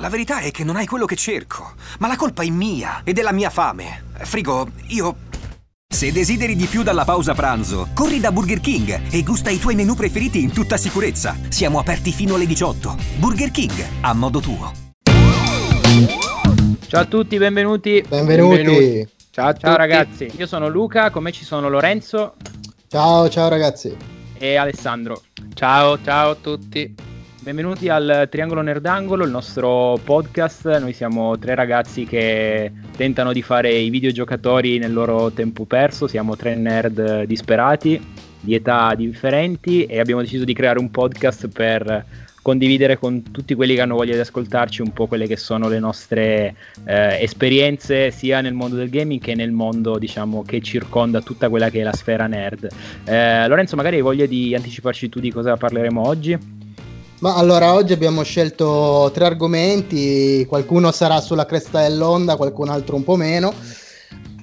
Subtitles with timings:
[0.00, 3.12] La verità è che non hai quello che cerco, ma la colpa è mia e
[3.12, 4.04] della mia fame.
[4.18, 5.26] Frigo, io...
[5.92, 9.74] Se desideri di più dalla pausa pranzo, corri da Burger King e gusta i tuoi
[9.74, 11.36] menù preferiti in tutta sicurezza.
[11.48, 12.96] Siamo aperti fino alle 18.
[13.16, 13.72] Burger King,
[14.02, 14.70] a modo tuo.
[16.86, 18.04] Ciao a tutti, benvenuti.
[18.06, 18.56] Benvenuti.
[18.56, 19.08] benvenuti.
[19.32, 22.34] Ciao, ciao ragazzi, io sono Luca, con me ci sono Lorenzo.
[22.86, 23.96] Ciao, ciao ragazzi.
[24.38, 25.22] E Alessandro.
[25.54, 27.07] Ciao, ciao a tutti.
[27.48, 30.80] Benvenuti al Triangolo Nerdangolo, il nostro podcast.
[30.80, 36.06] Noi siamo tre ragazzi che tentano di fare i videogiocatori nel loro tempo perso.
[36.06, 37.98] Siamo tre nerd disperati,
[38.38, 42.04] di età differenti e abbiamo deciso di creare un podcast per
[42.42, 45.78] condividere con tutti quelli che hanno voglia di ascoltarci un po' quelle che sono le
[45.78, 51.48] nostre eh, esperienze sia nel mondo del gaming che nel mondo diciamo che circonda tutta
[51.48, 52.68] quella che è la sfera nerd.
[53.04, 56.58] Eh, Lorenzo, magari hai voglia di anticiparci tu di cosa parleremo oggi?
[57.20, 63.02] Ma allora oggi abbiamo scelto tre argomenti, qualcuno sarà sulla cresta dell'onda, qualcun altro un
[63.02, 63.52] po' meno,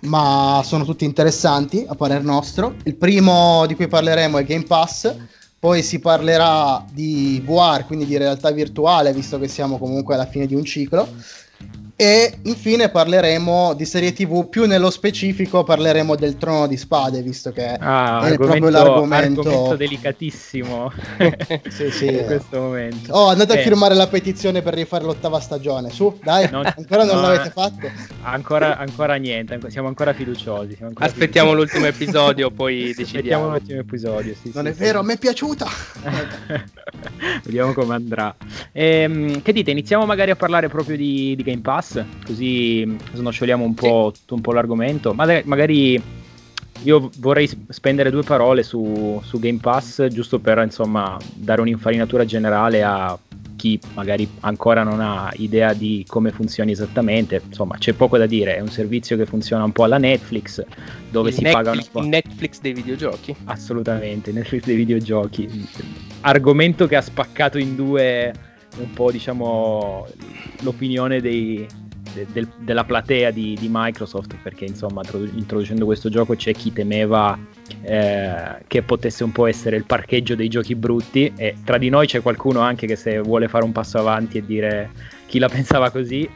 [0.01, 2.75] ma sono tutti interessanti a parer nostro.
[2.83, 5.15] Il primo di cui parleremo è Game Pass,
[5.57, 10.45] poi si parlerà di VR, quindi di realtà virtuale, visto che siamo comunque alla fine
[10.45, 11.07] di un ciclo.
[11.97, 17.53] E infine parleremo di serie TV, più nello specifico parleremo del Trono di Spade, visto
[17.53, 20.91] che ah, è proprio l'argomento argomento delicatissimo
[21.69, 22.07] sì, sì.
[22.07, 23.13] in questo momento.
[23.13, 23.59] Oh, andate eh.
[23.59, 27.51] a firmare la petizione per rifare l'ottava stagione, su, dai, non, ancora non no, l'avete
[27.51, 27.89] fatto?
[28.23, 30.73] Ancora, ancora niente, siamo ancora fiduciosi.
[30.73, 31.79] Siamo ancora Aspettiamo fiduciosi.
[31.79, 33.05] l'ultimo episodio, poi decidiamo.
[33.05, 35.65] Aspettiamo l'ultimo episodio, sì, Non sì, è vero, mi è piaciuta!
[37.45, 38.35] Vediamo come andrà.
[38.73, 41.83] Ehm, che dite, iniziamo magari a parlare proprio di, di Game Pass?
[41.85, 44.21] Pass, così snoccioliamo un po', sì.
[44.21, 45.13] tutto un po' l'argomento.
[45.13, 46.01] Magari
[46.81, 52.83] io vorrei spendere due parole su, su, Game Pass, giusto per insomma dare un'infarinatura generale
[52.83, 53.17] a
[53.55, 57.41] chi magari ancora non ha idea di come funzioni esattamente.
[57.45, 60.63] Insomma, c'è poco da dire, è un servizio che funziona un po' alla Netflix,
[61.09, 62.01] dove il si Netflix, pagano un po'.
[62.01, 63.35] Netflix dei videogiochi?
[63.45, 65.67] Assolutamente, Netflix dei videogiochi.
[66.21, 68.33] Argomento che ha spaccato in due
[68.77, 70.07] un po' diciamo
[70.61, 71.65] l'opinione dei,
[72.13, 75.01] de, de, della platea di, di, Microsoft perché insomma
[75.33, 77.37] introducendo questo gioco c'è chi temeva
[77.81, 82.07] eh, che potesse un po' essere il parcheggio dei giochi brutti e tra di noi
[82.07, 84.91] c'è qualcuno anche che se vuole fare un passo avanti e dire
[85.27, 86.27] chi la pensava così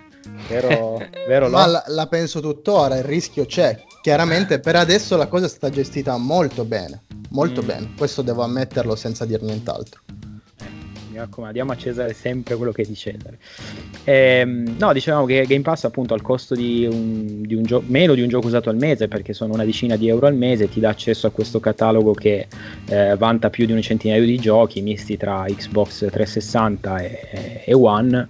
[0.48, 3.84] vero, vero ma la, la penso tuttora il rischio c'è.
[4.02, 7.66] Chiaramente per adesso la cosa è stata gestita molto bene molto mm.
[7.66, 7.94] bene.
[7.98, 10.02] Questo devo ammetterlo senza dire nient'altro
[11.38, 13.38] mi diamo a Cesare sempre quello che è di Cesare.
[14.04, 18.14] Ehm, no, dicevamo che Game Pass appunto al costo di, un, di un gio- meno
[18.14, 20.80] di un gioco usato al mese, perché sono una decina di euro al mese, ti
[20.80, 22.48] dà accesso a questo catalogo che
[22.88, 28.30] eh, vanta più di un centinaio di giochi misti tra Xbox 360 e, e One.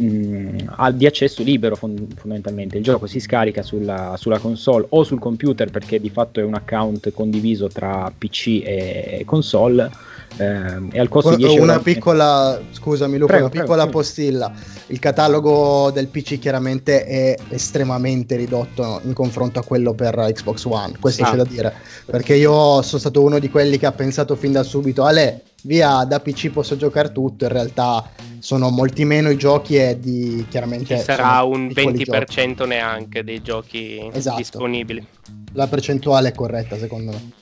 [0.00, 0.58] Mm,
[0.94, 5.70] di accesso libero fond- fondamentalmente il gioco si scarica sulla, sulla, console o sul computer
[5.70, 9.90] perché di fatto è un account condiviso tra PC e console
[10.38, 11.84] eh, e al costo di 10 una euro.
[11.84, 14.50] piccola scusami Luca prego, una piccola prego, postilla
[14.86, 20.94] il catalogo del PC chiaramente è estremamente ridotto in confronto a quello per Xbox One
[20.98, 21.30] questo ah.
[21.30, 21.74] c'è da dire
[22.06, 26.04] perché io sono stato uno di quelli che ha pensato fin da subito Ale via
[26.04, 28.08] da PC posso giocare tutto in realtà
[28.42, 32.66] sono molti meno i giochi e di chiaramente ci sarà un 20% giochi.
[32.66, 34.36] neanche dei giochi esatto.
[34.38, 35.06] disponibili
[35.52, 37.32] la percentuale è corretta secondo me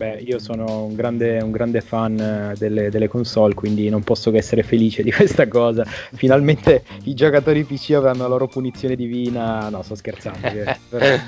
[0.00, 4.30] Beh, io sono un grande, un grande fan eh, delle, delle, console, quindi non posso
[4.30, 5.84] che essere felice di questa cosa.
[5.84, 9.68] Finalmente i giocatori PC avranno la loro punizione divina.
[9.68, 10.46] No, sto scherzando.
[10.46, 10.78] e,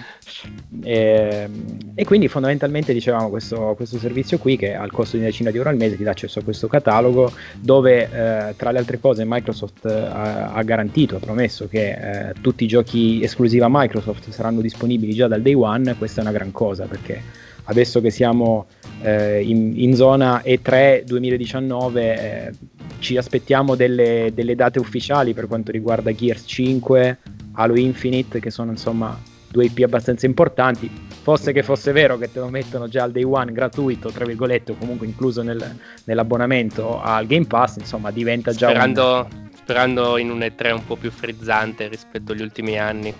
[0.85, 5.51] ehm, e, quindi fondamentalmente dicevamo questo, questo, servizio qui che al costo di una decina
[5.51, 8.99] di euro al mese ti dà accesso a questo catalogo dove eh, tra le altre
[8.99, 14.31] cose Microsoft eh, ha, ha, garantito, ha promesso che eh, tutti i giochi esclusiva Microsoft
[14.31, 15.95] saranno disponibili già dal day one.
[15.99, 18.67] Questa è una gran cosa perché adesso che siamo
[19.03, 22.53] eh, in, in, zona E3 2019 eh,
[22.99, 27.19] ci aspettiamo delle, delle, date ufficiali per quanto riguarda Gears 5,
[27.55, 29.19] Halo Infinite che sono insomma
[29.53, 30.91] due IP abbastanza importanti.
[31.23, 34.73] Fosse che fosse vero che te lo mettono già al day one gratuito tra virgolette
[34.73, 39.51] o comunque incluso nel, nell'abbonamento al Game Pass insomma diventa già sperando, un...
[39.55, 43.15] sperando in un E3 un po' più frizzante rispetto agli ultimi anni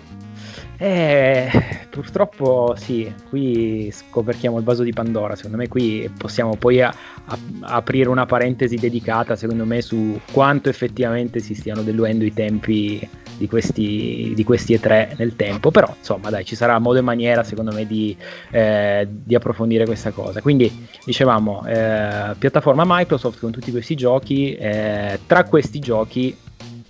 [0.83, 1.49] eh,
[1.89, 6.93] purtroppo sì, qui scoperchiamo il vaso di Pandora, secondo me qui possiamo poi a,
[7.23, 13.09] a, aprire una parentesi dedicata secondo me su quanto effettivamente si stiano diluendo i tempi
[13.37, 17.45] di questi, di questi E3 nel tempo, però insomma dai ci sarà modo e maniera
[17.45, 18.13] secondo me di,
[18.51, 20.41] eh, di approfondire questa cosa.
[20.41, 26.35] Quindi dicevamo eh, piattaforma Microsoft con tutti questi giochi, eh, tra questi giochi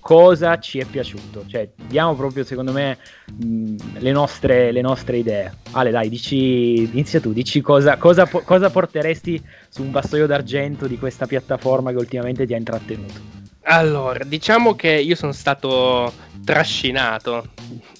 [0.03, 1.45] cosa ci è piaciuto.
[1.47, 2.99] Cioè, diamo proprio, secondo me,
[3.35, 5.51] mh, le, nostre, le, nostre, idee.
[5.71, 10.99] Ale, dai, dici, inizia tu, dici cosa, cosa, cosa porteresti su un vassoio d'argento di
[10.99, 13.42] questa piattaforma che ultimamente ti ha intrattenuto.
[13.65, 16.11] Allora, diciamo che io sono stato
[16.43, 17.47] trascinato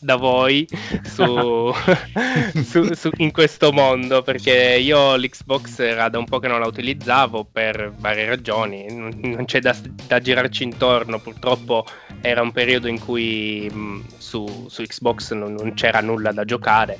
[0.01, 0.67] da voi
[1.03, 1.71] su,
[2.61, 6.67] su, su, in questo mondo perché io l'Xbox era da un po' che non la
[6.67, 9.73] utilizzavo per varie ragioni, non c'è da,
[10.05, 11.85] da girarci intorno, purtroppo
[12.19, 16.97] era un periodo in cui mh, su, su, Xbox non, non, c'era nulla da giocare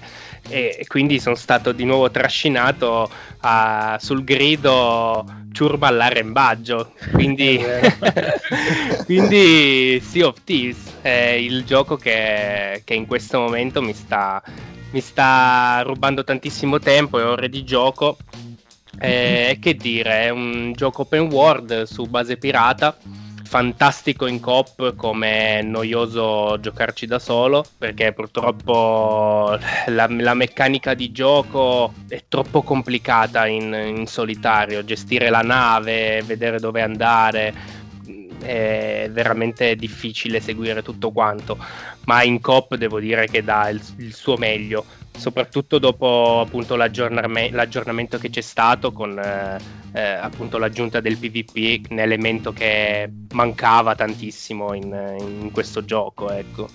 [0.48, 3.10] e, quindi sono stato di nuovo trascinato
[3.40, 7.58] a, sul grido ciurma all'arrembaggio quindi,
[9.06, 14.44] quindi Sea of Thieves è il gioco che, che in questo momento mi sta,
[14.92, 18.18] mi sta rubando tantissimo tempo e ore di gioco.
[19.00, 22.96] E che dire, è un gioco open world su base pirata
[23.54, 29.56] fantastico in coop come noioso giocarci da solo perché purtroppo
[29.90, 34.84] la, la meccanica di gioco è troppo complicata in, in, solitario.
[34.84, 37.54] Gestire la nave vedere dove andare
[38.42, 41.56] è veramente difficile seguire tutto quanto,
[42.06, 44.84] ma in COP devo dire che dà il, il suo meglio,
[45.16, 52.00] soprattutto dopo appunto l'aggiornamento che c'è stato con eh, eh, appunto l'aggiunta del PvP, un
[52.00, 56.68] elemento che mancava tantissimo in, in questo gioco, ecco.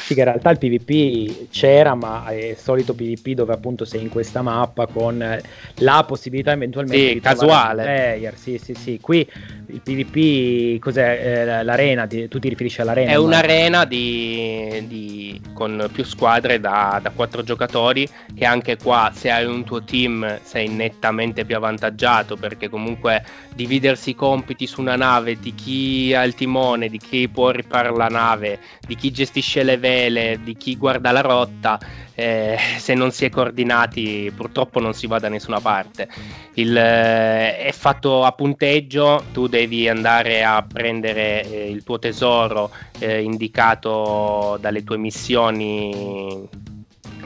[0.00, 4.02] Sì, che in realtà il PvP c'era, ma è il solito PvP dove appunto sei
[4.02, 5.40] in questa mappa con
[5.76, 7.82] la possibilità eventualmente sì, di casuale.
[7.82, 8.36] player.
[8.36, 8.98] Sì, sì, sì.
[9.00, 9.26] Qui
[9.66, 11.44] il PvP cos'è?
[11.58, 13.12] Eh, l'arena, tu ti riferisci all'arena?
[13.12, 19.30] È un'arena di, di, con più squadre da, da 4 giocatori che anche qua se
[19.30, 23.24] hai un tuo team sei nettamente più avvantaggiato perché comunque
[23.54, 27.96] dividersi i compiti su una nave di chi ha il timone, di chi può riparare
[27.96, 31.78] la nave, di chi gestisce le vele, di chi guarda la rotta,
[32.14, 36.08] eh, se non si è coordinati purtroppo non si va da nessuna parte.
[36.54, 42.70] Il, eh, è fatto a punteggio, tu devi andare a prendere eh, il tuo tesoro
[42.98, 46.48] eh, indicato dalle tue missioni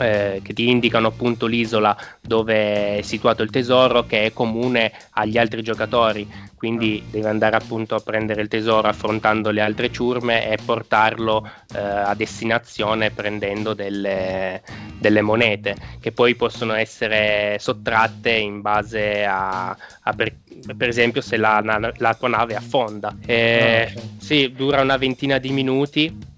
[0.02, 5.38] eh, che ti indicano appunto l'isola dove è situato il tesoro che è comune agli
[5.38, 6.28] altri giocatori
[6.62, 11.44] quindi devi andare appunto a prendere il tesoro affrontando le altre ciurme e portarlo
[11.74, 14.62] eh, a destinazione prendendo delle,
[14.98, 20.36] delle, monete che poi possono essere sottratte in base a, a per,
[20.76, 21.60] per, esempio se la,
[21.96, 24.10] la, tua nave affonda eh, oh, okay.
[24.18, 26.30] sì, dura una ventina di minuti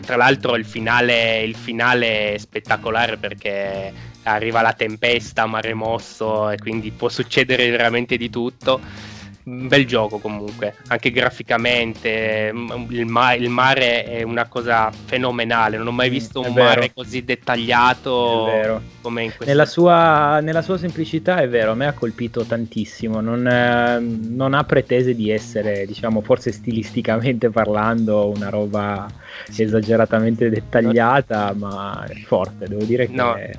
[0.00, 3.92] tra l'altro il finale, il finale è spettacolare perché
[4.24, 8.80] arriva la tempesta, mare mosso e quindi può succedere veramente di tutto
[9.44, 12.52] un bel gioco comunque, anche graficamente,
[12.88, 16.92] il, ma- il, mare è una cosa fenomenale, non ho mai mm, visto un mare
[16.92, 19.44] così dettagliato come in questo.
[19.46, 24.54] Nella sua, nella sua semplicità è vero, a me ha colpito tantissimo, non, eh, non,
[24.54, 29.08] ha pretese di essere, diciamo, forse stilisticamente parlando, una roba
[29.48, 33.14] esageratamente dettagliata, ma è forte, devo dire che...
[33.14, 33.34] No.
[33.34, 33.50] è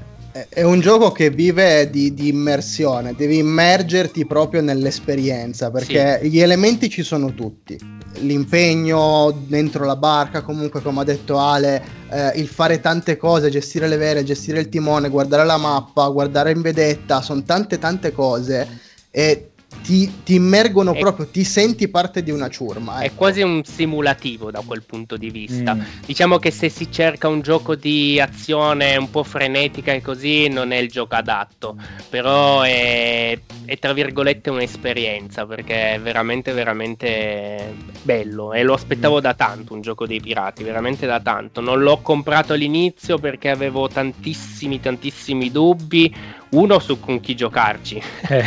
[0.64, 6.30] un gioco che vive di, di, immersione, devi immergerti proprio nell'esperienza perché sì.
[6.30, 8.00] gli elementi ci sono tutti.
[8.20, 13.88] L'impegno dentro la barca, comunque, come ha detto Ale, eh, il fare tante cose, gestire
[13.88, 18.90] le vere, gestire il timone, guardare la mappa, guardare in vedetta, sono tante tante cose
[19.12, 19.51] e
[19.82, 23.04] ti, ti immergono è, proprio, ti senti parte di una ciurma.
[23.04, 23.14] Ecco.
[23.14, 25.76] È quasi un simulativo da quel punto di vista.
[25.76, 25.82] Mm.
[26.06, 30.72] Diciamo che se si cerca un gioco di azione un po' frenetica e così, non
[30.72, 31.76] è il gioco adatto,
[32.10, 37.74] però è, è tra virgolette un'esperienza perché è veramente, veramente
[38.04, 39.22] bello e lo aspettavo mm.
[39.22, 41.62] da tanto un gioco dei pirati, veramente da tanto.
[41.62, 46.14] Non l'ho comprato all'inizio perché avevo tantissimi, tantissimi dubbi
[46.52, 48.44] uno su con chi giocarci eh.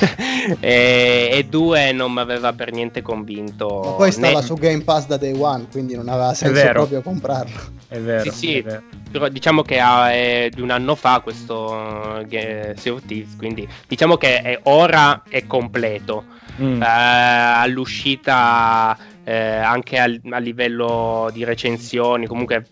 [0.60, 3.80] e, e, due non mi aveva per niente convinto.
[3.84, 4.44] Ma poi stava né...
[4.44, 7.78] su Game Pass da day one, quindi non aveva senso proprio comprarlo.
[7.88, 8.30] È vero.
[8.30, 8.82] Sì, sì, vero.
[9.10, 14.16] però diciamo che è di un anno fa questo uh, Sea of Thieves, quindi diciamo
[14.16, 16.24] che è, ora è completo.
[16.60, 16.82] Mm.
[16.82, 18.96] Eh, all'uscita
[19.30, 22.66] eh, anche al, a livello di recensioni comunque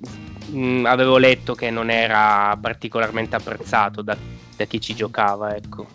[0.46, 4.16] mh, mm, avevo letto che non era particolarmente apprezzato da
[4.58, 5.86] da chi ci giocava, ecco.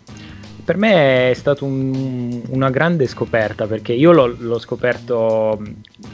[0.64, 5.62] Per me è stata un, una grande scoperta perché io l'ho, l'ho, scoperto,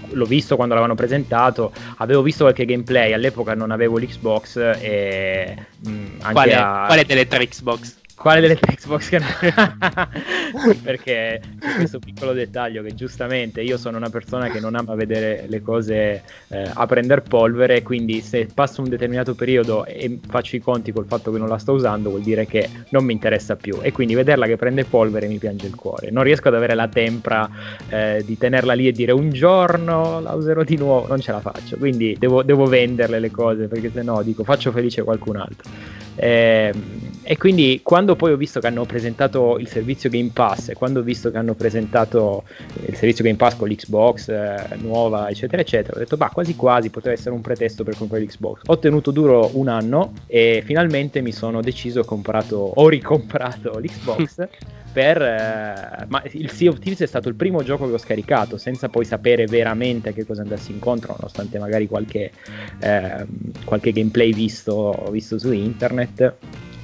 [0.09, 5.90] l'ho visto quando l'avevano presentato, avevo visto qualche gameplay, all'epoca non avevo l'Xbox e mh,
[6.23, 6.85] anche quale, a...
[6.87, 8.00] quale delle tre Xbox?
[8.21, 9.19] Quale delle Xbox che
[10.83, 11.41] Perché
[11.75, 16.23] questo piccolo dettaglio che giustamente io sono una persona che non ama vedere le cose
[16.49, 21.07] eh, a prendere polvere, quindi se passo un determinato periodo e faccio i conti col
[21.07, 24.12] fatto che non la sto usando vuol dire che non mi interessa più e quindi
[24.12, 26.11] vederla che prende polvere mi piange il cuore.
[26.11, 27.49] Non riesco ad avere la tempra
[27.89, 31.41] eh, di tenerla lì e dire un giorno la userò di nuovo, non ce la
[31.41, 35.71] faccio, quindi devo, devo venderle le cose perché se no dico faccio felice qualcun altro.
[36.17, 36.75] Eh,
[37.23, 41.00] e quindi quando poi ho visto che hanno presentato il servizio Game Pass e quando
[41.00, 42.45] ho visto che hanno presentato
[42.87, 46.91] il servizio Game Pass con l'Xbox eh, nuova, eccetera, eccetera, ho detto, bah, quasi quasi
[46.91, 48.62] potrebbe essere un pretesto per comprare l'Xbox.
[48.67, 54.49] Ho tenuto duro un anno e finalmente mi sono deciso, ho comprato, ho ricomprato l'Xbox.
[54.93, 58.59] per eh, ma il Sea of Thieves è stato il primo gioco che ho scaricato
[58.59, 62.33] senza poi sapere veramente a che cosa andassi incontro nonostante magari qualche,
[62.81, 63.27] eh,
[63.65, 66.35] qualche gameplay visto, visto su internet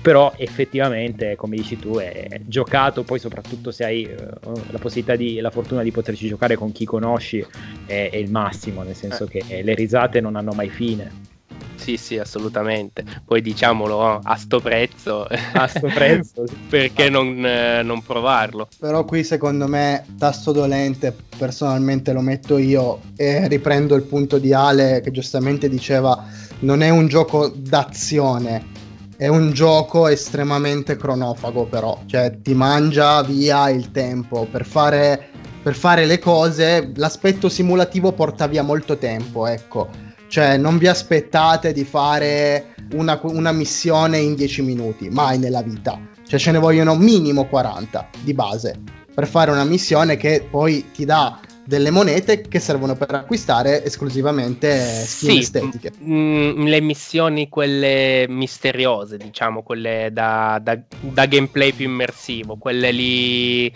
[0.07, 5.41] però effettivamente come dici tu è giocato poi soprattutto se hai uh, la possibilità di
[5.41, 7.45] la fortuna di poterci giocare con chi conosci
[7.87, 9.43] è, è il massimo nel senso eh.
[9.43, 11.35] che le risate non hanno mai fine
[11.75, 13.05] sì, sì, assolutamente.
[13.25, 18.67] Poi diciamolo a sto prezzo, a sto prezzo perché non, eh, non, provarlo?
[18.81, 24.53] Però qui secondo me tasto dolente, personalmente lo metto io e riprendo il punto di
[24.53, 26.27] Ale che giustamente diceva
[26.61, 28.75] non è un gioco d'azione,
[29.17, 34.47] è un gioco estremamente cronofago però, cioè ti mangia via il tempo.
[34.51, 35.29] Per fare,
[35.63, 39.89] per fare le cose, l'aspetto simulativo porta via molto tempo, ecco,
[40.29, 45.99] cioè non vi aspettate di fare una, una missione in 10 minuti, mai nella vita,
[46.27, 48.79] cioè ce ne vogliono minimo 40 di base
[49.17, 55.05] per fare una missione che poi ti dà delle monete che servono per acquistare esclusivamente
[55.05, 55.93] skin sì, estetiche.
[55.99, 63.75] M- le missioni, quelle misteriose, diciamo, quelle da, da, da gameplay più immersivo, quelle lì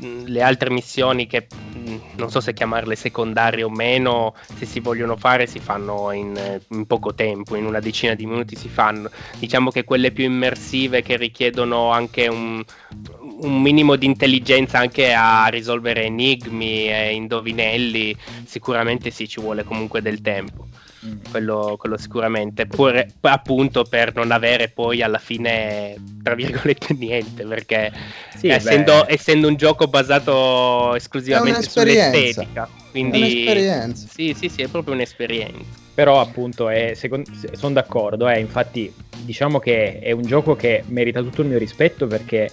[0.00, 5.16] le altre missioni che mm, non so se chiamarle secondarie o meno, se si vogliono
[5.16, 9.10] fare si fanno in, in, poco tempo, in una decina di minuti si fanno.
[9.38, 12.62] Diciamo che quelle più immersive che richiedono anche un,
[13.40, 20.02] un minimo di intelligenza anche a risolvere enigmi e indovinelli, sicuramente sì, ci vuole comunque
[20.02, 20.67] del tempo.
[21.06, 21.18] Mm.
[21.30, 27.92] Quello, quello, sicuramente, pure appunto per non avere poi alla fine, tra virgolette, niente, perché
[28.34, 33.20] sì, essendo, essendo, un gioco basato esclusivamente sull'estetica, quindi...
[33.20, 34.06] È un'esperienza.
[34.08, 35.86] Sì, sì, sì, è proprio un'esperienza.
[35.94, 36.68] Però appunto
[37.52, 42.06] sono d'accordo, eh, infatti diciamo che è un gioco che merita tutto il mio rispetto
[42.06, 42.50] perché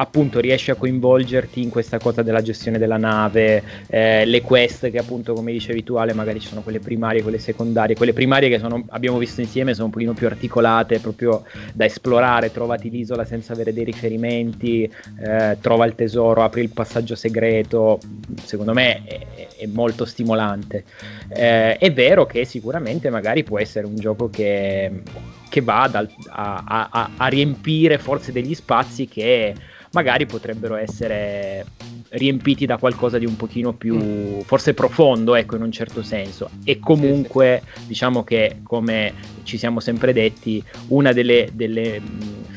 [0.00, 4.98] appunto riesci a coinvolgerti in questa cosa della gestione della nave, eh, le quest che
[4.98, 8.58] appunto come dicevi tu Ale magari ci sono quelle primarie, quelle secondarie, quelle primarie che
[8.58, 13.52] sono, abbiamo visto insieme sono un pochino più articolate, proprio da esplorare, trovati l'isola senza
[13.52, 14.90] avere dei riferimenti,
[15.22, 18.00] eh, trova il tesoro, apri il passaggio segreto,
[18.42, 20.84] secondo me è, è molto stimolante.
[21.28, 25.02] Eh, è vero che sicuramente magari può essere un gioco che,
[25.50, 29.54] che va dal, a, a, a riempire forse degli spazi che
[29.92, 31.66] magari potrebbero essere
[32.10, 34.40] riempiti da qualcosa di un pochino più mm.
[34.40, 36.50] forse profondo, ecco, in un certo senso.
[36.64, 37.86] E comunque, sì, sì.
[37.88, 42.00] diciamo che come ci siamo sempre detti, una delle, delle,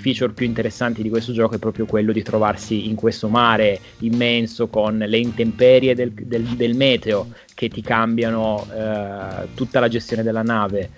[0.04, 4.68] feature più interessanti di questo gioco è proprio quello di trovarsi in questo mare immenso
[4.68, 10.42] con le intemperie del, del, del meteo che ti cambiano eh, tutta la gestione della
[10.42, 10.90] nave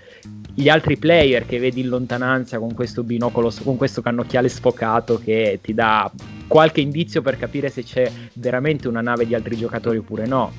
[0.58, 5.58] gli altri player che vedi in lontananza con questo binocolo, con questo cannocchiale sfocato che
[5.62, 6.10] ti dà
[6.46, 10.50] qualche indizio per capire se c'è veramente una nave di altri giocatori oppure no.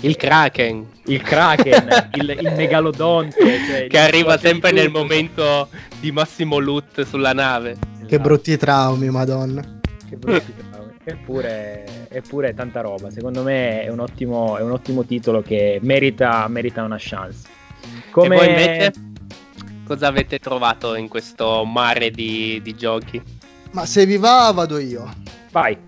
[0.00, 0.86] Il Kraken.
[1.06, 3.36] Il Kraken, il, il, megalodonte.
[3.40, 7.70] Cioè che arriva sempre nel momento di massimo loot sulla nave.
[7.70, 8.06] Esatto.
[8.06, 9.62] Che brutti traumi, madonna.
[10.06, 10.92] Che brutti traumi.
[11.02, 13.10] Eppure, eppure tanta roba.
[13.10, 17.48] Secondo me è un ottimo, è un ottimo titolo che merita, merita una chance.
[18.10, 18.34] Come...
[18.34, 18.92] E voi invece?
[19.88, 23.20] Cosa avete trovato in questo mare di, di giochi?
[23.72, 25.10] Ma se vi va, vado io.
[25.50, 25.86] Vai.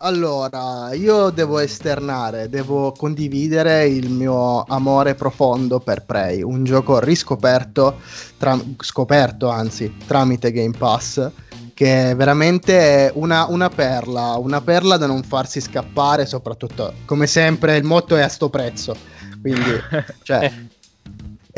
[0.00, 7.98] Allora, io devo esternare, devo condividere il mio amore profondo per Prey, un gioco riscoperto,
[8.36, 11.28] tra- scoperto anzi, tramite Game Pass,
[11.74, 17.76] che è veramente una, una, perla, una perla da non farsi scappare, soprattutto, come sempre,
[17.76, 18.94] il motto è a sto prezzo,
[19.40, 19.70] quindi,
[20.22, 20.52] cioè,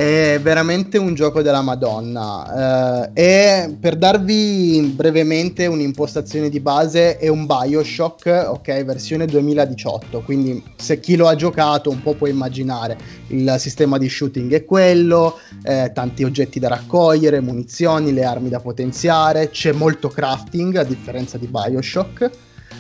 [0.01, 3.13] È veramente un gioco della Madonna.
[3.13, 10.23] Eh, per darvi brevemente un'impostazione di base, è un Bioshock, ok, versione 2018.
[10.23, 14.65] Quindi, se chi lo ha giocato, un po' può immaginare il sistema di shooting è
[14.65, 19.51] quello, eh, tanti oggetti da raccogliere, munizioni, le armi da potenziare.
[19.51, 22.31] C'è molto crafting a differenza di Bioshock.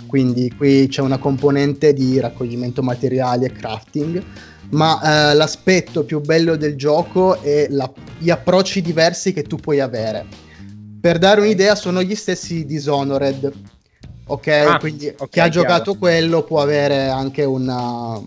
[0.06, 4.24] Quindi qui c'è una componente di raccoglimento materiali e crafting
[4.70, 9.80] ma eh, l'aspetto più bello del gioco è la, gli approcci diversi che tu puoi
[9.80, 10.26] avere.
[11.00, 13.52] Per dare un'idea, sono gli stessi Dishonored.
[14.26, 15.50] Ok, ah, quindi okay, chi ha chiaro.
[15.50, 18.20] giocato quello può avere anche una,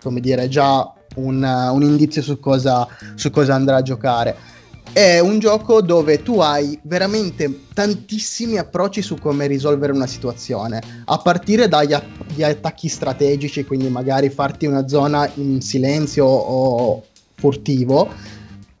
[0.00, 4.36] come dire, già un, un indizio su cosa, su cosa andrà a giocare
[4.92, 11.16] è un gioco dove tu hai veramente tantissimi approcci su come risolvere una situazione, a
[11.18, 12.04] partire dagli a-
[12.42, 18.12] attacchi strategici, quindi magari farti una zona in silenzio o furtivo,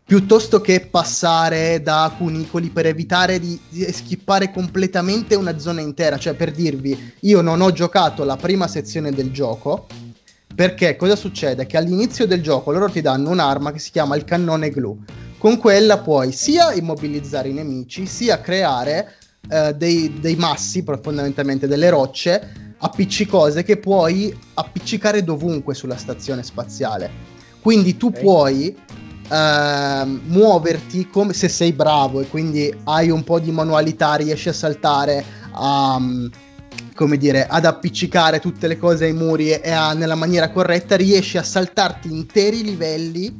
[0.04, 6.34] piuttosto che passare da cunicoli per evitare di, di skippare completamente una zona intera, cioè
[6.34, 9.86] per dirvi, io non ho giocato la prima sezione del gioco,
[10.54, 11.64] perché cosa succede?
[11.64, 15.58] Che all'inizio del gioco loro ti danno un'arma che si chiama il cannone glue con
[15.58, 19.14] quella puoi sia immobilizzare i nemici, sia creare
[19.50, 27.10] eh, dei, dei, massi, fondamentalmente delle rocce appiccicose che puoi appiccicare dovunque sulla stazione spaziale.
[27.60, 28.22] Quindi tu okay.
[28.22, 28.76] puoi
[29.28, 34.52] eh, muoverti come se sei bravo e quindi hai un po' di manualità, riesci a
[34.52, 35.96] saltare a.
[35.96, 36.30] Um,
[36.94, 41.36] come dire, ad appiccicare tutte le cose ai muri e a, nella maniera corretta, riesci
[41.36, 43.36] a saltarti interi livelli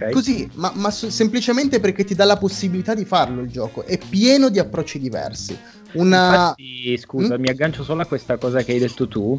[0.00, 0.12] Okay.
[0.12, 3.84] Così, ma, ma semplicemente perché ti dà la possibilità di farlo il gioco.
[3.84, 5.56] È pieno di approcci diversi.
[5.92, 6.54] Una...
[6.56, 7.40] Infatti, scusa, mm?
[7.40, 9.38] mi aggancio solo a questa cosa che hai detto tu.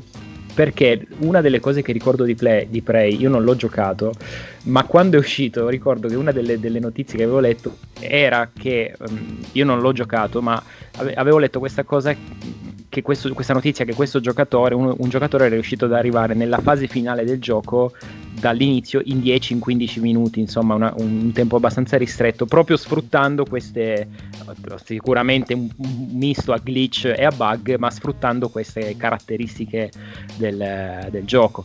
[0.54, 4.12] Perché una delle cose che ricordo di, play, di Prey, io non l'ho giocato,
[4.64, 8.94] ma quando è uscito ricordo che una delle, delle notizie che avevo letto era che
[9.00, 10.62] um, io non l'ho giocato, ma
[10.98, 12.14] ave- avevo letto questa cosa
[12.92, 16.58] che questo, questa notizia che questo giocatore, un, un, giocatore era riuscito ad arrivare nella
[16.58, 17.94] fase finale del gioco
[18.34, 24.10] dall'inizio in 10-15 minuti, insomma una, un tempo abbastanza ristretto, proprio sfruttando queste,
[24.84, 29.90] sicuramente un, un, misto a glitch e a bug, ma sfruttando queste caratteristiche
[30.36, 31.64] del, del gioco.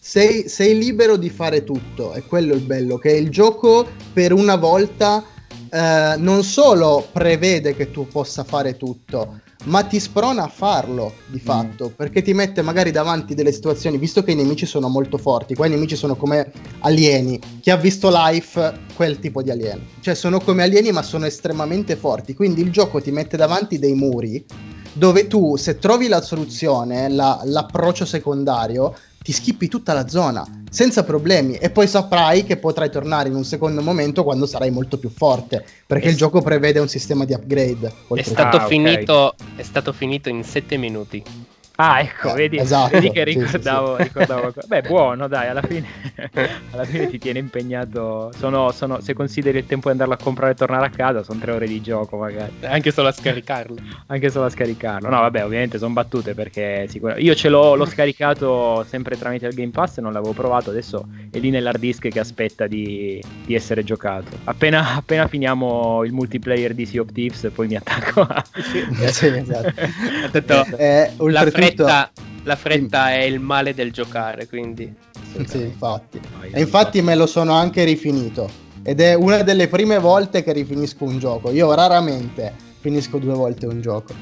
[0.00, 4.56] Sei, sei, libero di fare tutto, è quello il bello, che il gioco per una
[4.56, 5.24] volta
[5.70, 11.40] eh, non solo prevede che tu possa fare tutto, ma ti sprona a farlo di
[11.40, 11.44] mm.
[11.44, 11.94] fatto, mm.
[11.96, 15.66] perché ti mette magari davanti delle situazioni, visto che i nemici sono molto forti, qua
[15.66, 16.50] i nemici sono come
[16.80, 21.26] alieni, chi ha visto Life, quel tipo di alieno, cioè sono come alieni ma sono
[21.26, 24.44] estremamente forti, quindi il gioco ti mette davanti dei muri
[24.92, 28.94] dove tu se trovi la soluzione, la, l'approccio secondario,
[29.26, 33.42] ti schippi tutta la zona senza problemi e poi saprai che potrai tornare in un
[33.42, 37.32] secondo momento quando sarai molto più forte perché è il gioco prevede un sistema di
[37.32, 39.56] upgrade è stato, ah, finito, okay.
[39.56, 41.20] è stato finito in 7 minuti
[41.78, 45.60] Ah, ecco, eh, vedi, esatto, vedi che ricordavo, sì, sì, ricordavo Beh, buono, dai, alla
[45.60, 45.86] fine,
[46.72, 48.30] alla fine ti tiene impegnato.
[48.34, 51.38] Sono, sono, se consideri il tempo di andarlo a comprare e tornare a casa, sono
[51.38, 52.50] tre ore di gioco, magari.
[52.62, 53.76] Anche solo a scaricarlo.
[54.06, 55.10] Anche solo a scaricarlo.
[55.10, 57.28] No, vabbè, ovviamente sono battute perché sicuramente.
[57.28, 60.70] Io ce l'ho, l'ho scaricato sempre tramite il Game Pass e non l'avevo provato.
[60.70, 64.38] Adesso è lì nell'hard disk che aspetta di, di essere giocato.
[64.44, 68.42] Appena, appena, finiamo il multiplayer di Sea of Thieves, poi mi attacco a.
[68.54, 69.74] sì, esatto.
[70.32, 72.10] detto, eh, la fretta,
[72.44, 74.92] la fretta è il male del giocare, quindi...
[75.46, 76.20] Sì, infatti.
[76.50, 78.48] E infatti me lo sono anche rifinito.
[78.82, 81.50] Ed è una delle prime volte che rifinisco un gioco.
[81.50, 84.14] Io raramente finisco due volte un gioco.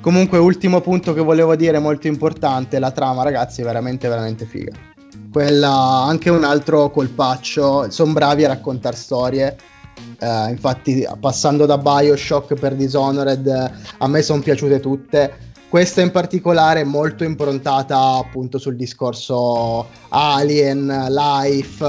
[0.00, 4.72] Comunque, ultimo punto che volevo dire, molto importante, la trama, ragazzi, è veramente, veramente figa.
[5.32, 9.56] Quella, anche un altro colpaccio, sono bravi a raccontare storie.
[10.20, 16.82] Uh, infatti, passando da Bioshock per Dishonored, a me sono piaciute tutte questa in particolare
[16.82, 21.84] è molto improntata appunto sul discorso alien, life,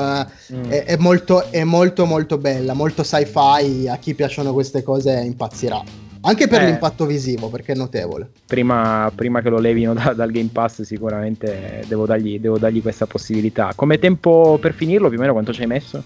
[0.51, 0.63] mm.
[0.71, 5.83] è, è, molto, è molto molto bella, molto sci-fi, a chi piacciono queste cose impazzirà.
[6.21, 8.27] Anche per eh, l'impatto visivo, perché è notevole.
[8.47, 13.05] Prima, prima che lo levino da, dal Game Pass, sicuramente devo dargli, devo dargli, questa
[13.05, 13.73] possibilità.
[13.75, 16.03] Come tempo per finirlo, più o meno quanto ci hai messo?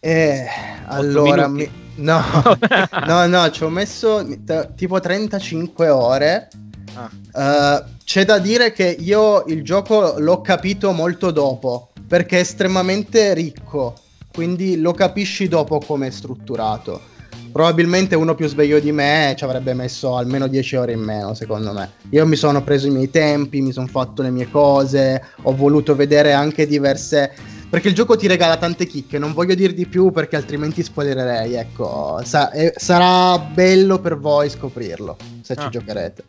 [0.00, 0.46] Eh,
[0.86, 1.70] allora, mi...
[1.98, 2.20] no,
[3.06, 6.48] no, no, ci ho messo t- tipo 35 ore
[6.94, 13.34] Uh, c'è da dire che io il gioco l'ho capito molto dopo, perché è estremamente
[13.34, 13.94] ricco,
[14.32, 17.16] quindi lo capisci dopo come è strutturato.
[17.52, 21.72] Probabilmente uno più sveglio di me ci avrebbe messo almeno 10 ore in meno, secondo
[21.72, 21.92] me.
[22.10, 25.96] Io mi sono preso i miei tempi, mi sono fatto le mie cose, ho voluto
[25.96, 27.32] vedere anche diverse
[27.70, 31.52] perché il gioco ti regala tante chicche, non voglio dir di più perché altrimenti spoilerei,
[31.54, 35.62] ecco, Sa- eh, sarà bello per voi scoprirlo, se ah.
[35.62, 36.24] ci giocherete.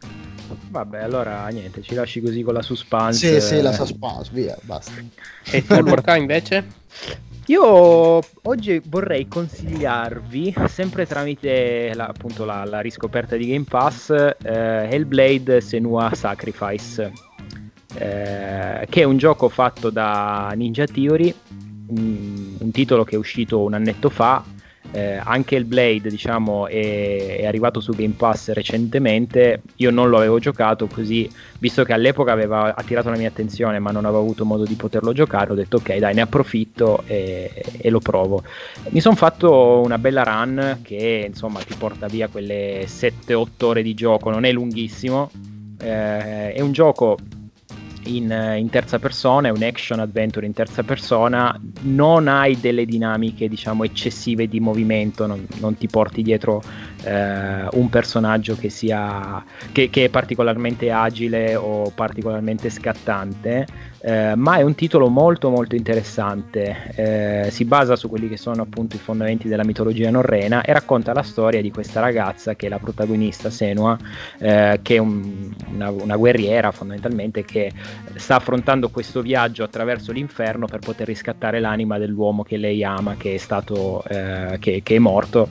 [0.70, 3.40] Vabbè, allora niente, ci lasci così con la suspense.
[3.40, 4.94] Sì, sì, la suspense, via, basta.
[5.52, 6.66] E tu, Luca, invece?
[7.50, 14.36] Io oggi vorrei consigliarvi, sempre tramite la, appunto la, la, riscoperta di Game Pass, eh,
[14.92, 17.12] Hellblade Senua Sacrifice,
[17.96, 21.34] eh, che è un gioco fatto da Ninja Theory,
[21.88, 24.44] un, un titolo che è uscito un annetto fa,
[24.92, 29.62] eh, anche il Blade diciamo è, è, arrivato su Game Pass recentemente.
[29.78, 33.92] Io non lo avevo giocato così visto che all'epoca aveva attirato la mia attenzione ma
[33.92, 37.90] non avevo avuto modo di poterlo giocare ho detto ok dai ne approfitto e, e
[37.90, 38.44] lo provo.
[38.90, 43.94] Mi sono fatto una bella run che insomma ti porta via quelle 7-8 ore di
[43.94, 44.30] gioco.
[44.32, 45.30] Non è lunghissimo.
[45.82, 47.18] Eh, è un gioco
[48.04, 53.48] in, in, terza persona, è un action adventure in terza persona, non hai delle dinamiche
[53.48, 56.62] diciamo eccessive di movimento, non, non ti porti dietro
[57.04, 63.66] eh, un personaggio che, sia, che, che, è particolarmente agile o particolarmente scattante,
[64.02, 68.62] eh, ma è un titolo molto molto interessante, eh, si basa su quelli che sono
[68.62, 72.70] appunto i fondamenti della mitologia norrena e racconta la storia di questa ragazza che è
[72.70, 73.98] la protagonista Senua,
[74.38, 77.72] eh, che è un, una, una guerriera fondamentalmente che
[78.16, 83.36] sta affrontando questo viaggio attraverso l'inferno per poter riscattare l'anima dell'uomo che lei ama, che
[83.36, 85.50] è stato, eh, che, che è morto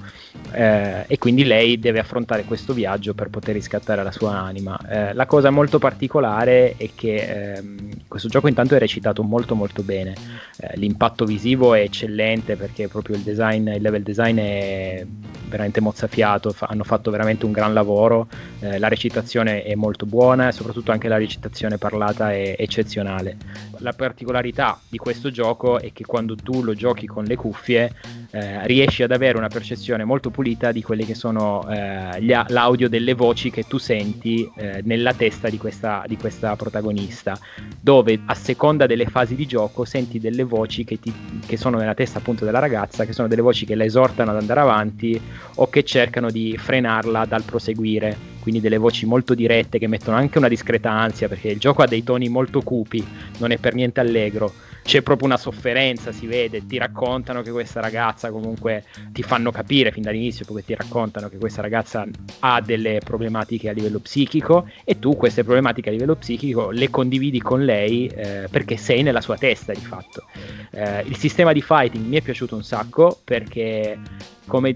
[0.53, 4.79] eh, e quindi lei deve affrontare questo viaggio per poter riscattare la sua anima.
[4.89, 9.83] Eh, la cosa molto particolare è che ehm, questo gioco intanto è recitato molto molto
[9.83, 10.15] bene,
[10.59, 15.07] eh, l'impatto visivo è eccellente perché proprio il design, il level design è
[15.49, 18.29] veramente mozzafiato, fa- hanno fatto veramente un gran lavoro,
[18.61, 23.37] eh, la recitazione è molto buona e soprattutto anche la recitazione parlata è eccezionale.
[23.79, 27.93] La particolarità di questo gioco è che quando tu lo giochi con le cuffie
[28.31, 32.89] eh, riesci ad avere una percezione molto pulita di quelle che sono eh, gli, l'audio
[32.89, 37.39] delle voci che tu senti eh, nella testa di questa, di questa, protagonista,
[37.81, 41.13] dove a seconda delle fasi di gioco senti delle voci che, ti,
[41.47, 44.37] che sono nella testa appunto della ragazza, che sono delle voci che la esortano ad
[44.37, 45.21] andare avanti
[45.57, 50.39] o che cercano di frenarla dal proseguire quindi delle voci molto dirette che mettono anche
[50.39, 53.07] una discreta ansia perché il gioco ha dei toni molto cupi,
[53.39, 54.53] non è per niente allegro
[54.89, 59.93] c'è proprio una sofferenza, si vede, ti raccontano che questa ragazza comunque ti fanno capire
[59.93, 62.07] fin dall'inizio, perché ti raccontano che questa ragazza
[62.39, 67.39] ha delle problematiche a livello psichico e tu queste problematiche a livello psichico le condividi
[67.39, 70.25] con lei eh, perché sei nella sua testa di fatto.
[70.71, 73.99] Eh, il sistema di fighting mi è piaciuto un sacco perché
[74.47, 74.75] come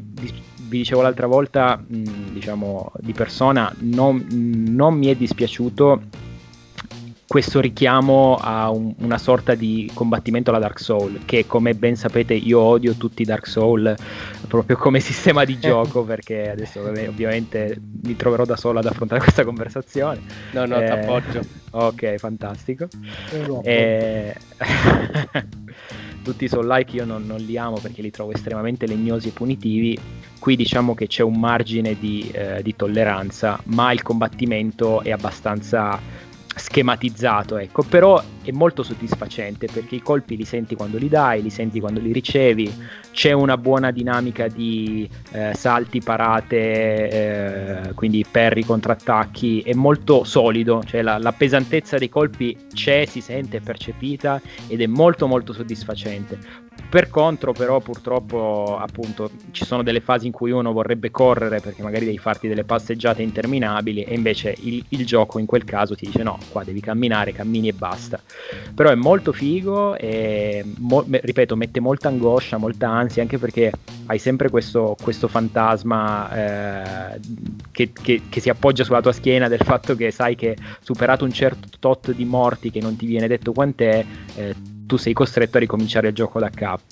[0.73, 6.01] vi dicevo l'altra volta, mh, diciamo di persona, non, non mi è dispiaciuto
[7.33, 12.35] questo richiamo a un, una sorta di combattimento alla Dark Soul, che come ben sapete
[12.35, 13.95] io odio tutti i Dark Soul
[14.49, 19.45] proprio come sistema di gioco, perché adesso ovviamente mi troverò da solo ad affrontare questa
[19.45, 20.21] conversazione.
[20.51, 21.41] No, no, eh, ti appoggio.
[21.71, 22.89] Ok, fantastico.
[23.63, 24.35] Eh,
[26.23, 29.31] tutti i soul like io non, non, li amo perché li trovo estremamente legnosi e
[29.31, 29.99] punitivi.
[30.43, 35.97] Qui diciamo che c'è un margine di, eh, di tolleranza, ma il combattimento è abbastanza
[36.57, 41.51] schematizzato, ecco, però è molto soddisfacente perché i colpi li senti quando li dai, li
[41.51, 42.73] senti quando li ricevi,
[43.13, 50.83] c'è una buona dinamica di eh, salti, parate, eh, quindi perri, contrattacchi, è molto solido,
[50.85, 55.53] cioè la, la, pesantezza dei colpi c'è, si sente, è percepita ed è molto molto
[55.53, 56.71] soddisfacente.
[56.89, 61.83] Per contro, però, purtroppo, appunto, ci sono delle fasi in cui uno vorrebbe correre perché
[61.83, 66.07] magari devi farti delle passeggiate interminabili e invece il, il gioco in quel caso ti
[66.07, 68.21] dice no, qua devi camminare, cammini e basta.
[68.75, 73.73] Però è molto figo e, mo- ripeto, mette molta angoscia, molta ansia, anche perché
[74.07, 77.21] hai sempre questo, questo fantasma eh,
[77.71, 81.33] che, che, che, si appoggia sulla tua schiena del fatto che sai che superato un
[81.33, 84.05] certo tot di morti che non ti viene detto quant'è,
[84.37, 84.55] eh,
[84.87, 86.83] tu sei costretto a ricominciare il gioco da capo.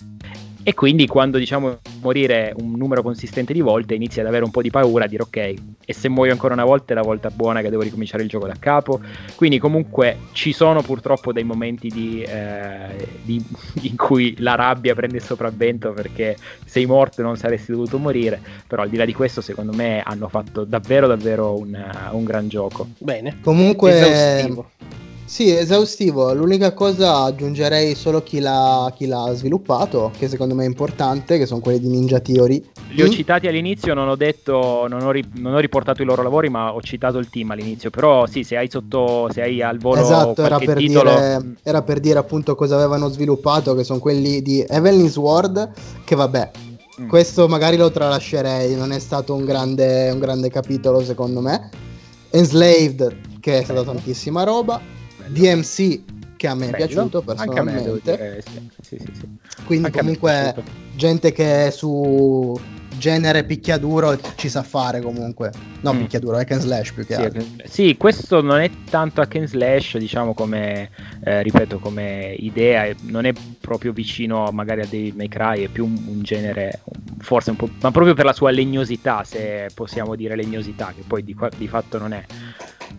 [0.63, 4.61] E quindi quando diciamo morire un numero consistente di volte inizi ad avere un po'
[4.61, 5.55] di paura, a dire ok,
[5.87, 8.47] e se muoio ancora una volta è la volta buona che devo ricominciare il gioco
[8.47, 9.01] da capo.
[9.37, 13.43] Quindi comunque ci sono purtroppo dei momenti di, eh, di,
[13.89, 18.41] in cui la rabbia prende il sopravvento perché sei morto e non saresti dovuto morire,
[18.67, 21.77] però al di là di questo secondo me hanno fatto davvero davvero un,
[22.11, 22.89] un gran gioco.
[22.99, 23.39] Bene.
[23.41, 23.99] Comunque...
[23.99, 24.71] Esaustivo
[25.31, 26.35] Sì, esaustivo.
[26.35, 31.47] L'unica cosa aggiungerei solo chi l'ha, chi l'ha sviluppato, che secondo me è importante, che
[31.47, 32.61] sono quelli di Ninja Theory.
[32.89, 33.11] Li ho mm?
[33.11, 36.75] citati all'inizio, non ho detto, non ho, ri- non ho, riportato i loro lavori, ma
[36.75, 37.91] ho citato il team all'inizio.
[37.91, 41.11] Però sì, se hai sotto, se hai al volo esatto, era per, titolo...
[41.11, 45.71] dire, era per dire appunto cosa avevano sviluppato, che sono quelli di Evelyn Sword,
[46.05, 46.51] che vabbè,
[47.03, 47.09] mm.
[47.09, 51.71] questo magari lo tralascerei, non è stato un grande, un grande capitolo secondo me.
[52.31, 54.99] Enslaved, che è stata tantissima roba.
[55.31, 56.01] DMC
[56.37, 58.11] che a me è piaciuto personalmente.
[58.11, 58.41] Anche a me,
[58.81, 58.97] sì.
[58.97, 59.29] Sì, sì,
[59.65, 60.55] Quindi Anche comunque
[60.97, 62.59] gente che su
[62.97, 65.51] genere picchiaduro ci sa fare comunque.
[65.81, 65.99] No, mm.
[65.99, 67.45] picchiaduro, hack and slash più che sì, altro.
[67.65, 70.91] Sì, questo non è tanto hack and slash, diciamo come,
[71.25, 75.85] eh, ripeto, come idea, non è proprio vicino magari a David May Cry, è più
[75.85, 76.83] un, un genere,
[77.19, 81.25] forse un po', ma proprio per la sua legnosità, se possiamo dire legnosità, che poi
[81.25, 82.25] di, di fatto non è.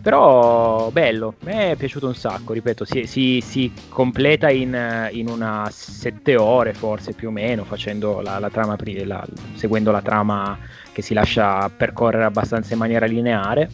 [0.00, 4.76] Però bello, a me è piaciuto un sacco, ripeto, si, si, si completa in,
[5.12, 9.24] in, una sette ore forse più o meno, facendo la, la trama, la,
[9.54, 10.58] seguendo la trama
[10.92, 13.68] che si lascia percorrere abbastanza in maniera lineare.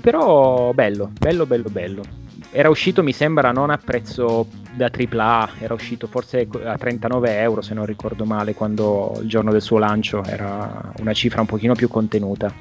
[0.00, 2.02] Però bello, bello, bello, bello.
[2.50, 7.62] Era uscito, mi sembra, non a prezzo da AAA, era uscito forse a 39 euro
[7.62, 11.74] se non ricordo male, quando il giorno del suo lancio era una cifra un pochino
[11.74, 12.52] più contenuta.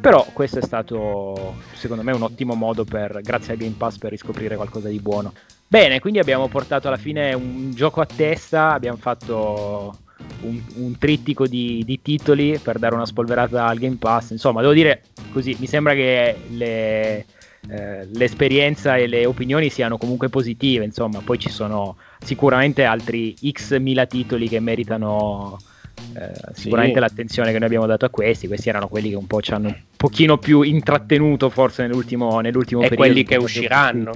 [0.00, 4.10] Però questo è stato secondo me un ottimo modo per, grazie al Game Pass, per
[4.10, 5.32] riscoprire qualcosa di buono.
[5.66, 9.96] Bene, quindi abbiamo portato alla fine un gioco a testa, abbiamo fatto
[10.42, 14.30] un, un trittico di, di, titoli per dare una spolverata al Game Pass.
[14.30, 15.02] Insomma, devo dire
[15.32, 17.26] così, mi sembra che le,
[17.68, 20.84] eh, l'esperienza e le opinioni siano comunque positive.
[20.84, 25.58] Insomma, poi ci sono sicuramente altri x mila titoli che meritano
[26.14, 27.00] eh, sicuramente sì.
[27.00, 29.68] l'attenzione che noi abbiamo dato a questi, questi erano quelli che un po' ci hanno
[29.68, 33.06] un pochino più intrattenuto forse nell'ultimo, nell'ultimo e periodo.
[33.06, 34.12] quelli che usciranno.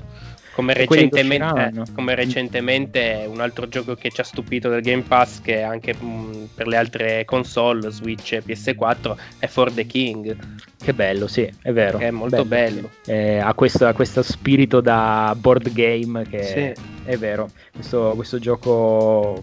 [0.55, 5.63] Come recentemente, come recentemente, un altro gioco che ci ha stupito del Game Pass, che
[5.63, 10.37] anche mh, mm, per le altre console, Switch e PS4, è For the King.
[10.81, 11.99] Che bello, sì, è vero.
[11.99, 12.89] Che è molto bello.
[13.05, 13.21] bello.
[13.21, 16.83] Eh, ha, questo, ha, questo, spirito da board game che sì.
[17.05, 17.51] è vero.
[17.73, 19.43] Questo, questo gioco...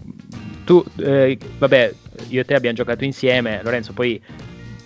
[0.64, 1.92] Tu, eh, vabbè,
[2.28, 4.20] io e te abbiamo giocato insieme, Lorenzo, poi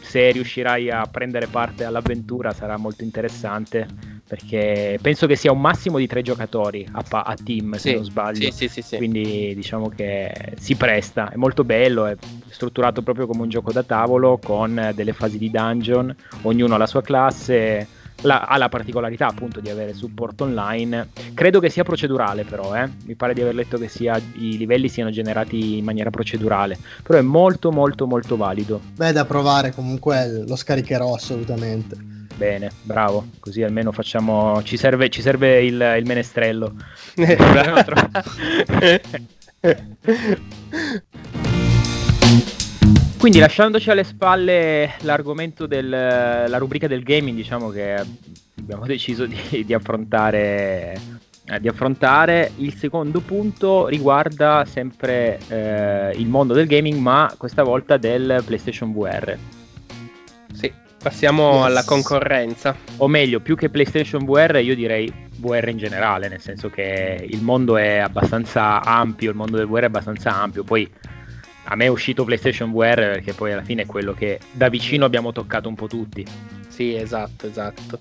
[0.06, 3.88] se riuscirai a prendere parte all'avventura sarà molto interessante
[4.26, 8.04] perché penso che sia un massimo di tre giocatori a, pa- a team se non
[8.04, 8.50] sbaglio.
[8.50, 12.16] sì, sì, sì, quindi diciamo che si presta è molto bello è
[12.48, 16.86] strutturato proprio come un gioco da tavolo con delle fasi di dungeon ognuno ha la
[16.86, 17.88] sua classe
[18.22, 21.08] la, ha la particolarità appunto di avere supporto online.
[21.34, 22.88] Credo che sia procedurale però, eh?
[23.04, 27.18] mi pare di aver letto che sia, i livelli siano generati in maniera procedurale, però
[27.18, 28.80] è molto molto molto valido.
[28.94, 32.14] Beh, da provare comunque lo scaricherò assolutamente.
[32.36, 36.74] Bene, bravo, così almeno facciamo, ci serve, ci serve il, il menestrello.
[43.18, 47.94] Quindi lasciandoci alle spalle l'argomento della rubrica del gaming, diciamo che
[48.58, 50.96] abbiamo deciso di, di, affrontare,
[51.46, 52.52] eh, di affrontare.
[52.58, 58.92] Il secondo punto riguarda sempre eh, il mondo del gaming, ma questa volta del PlayStation
[58.92, 59.36] VR.
[60.52, 60.70] Sì,
[61.02, 62.76] passiamo alla concorrenza.
[62.98, 67.42] O meglio, più che PlayStation VR, io direi VR in generale, nel senso che il
[67.42, 70.88] mondo è abbastanza ampio, il mondo del VR è abbastanza ampio, poi
[71.68, 75.04] a me è uscito PlayStation VR perché poi alla fine è quello che da vicino
[75.04, 76.24] abbiamo toccato un po' tutti.
[76.68, 77.98] Sì, esatto, esatto.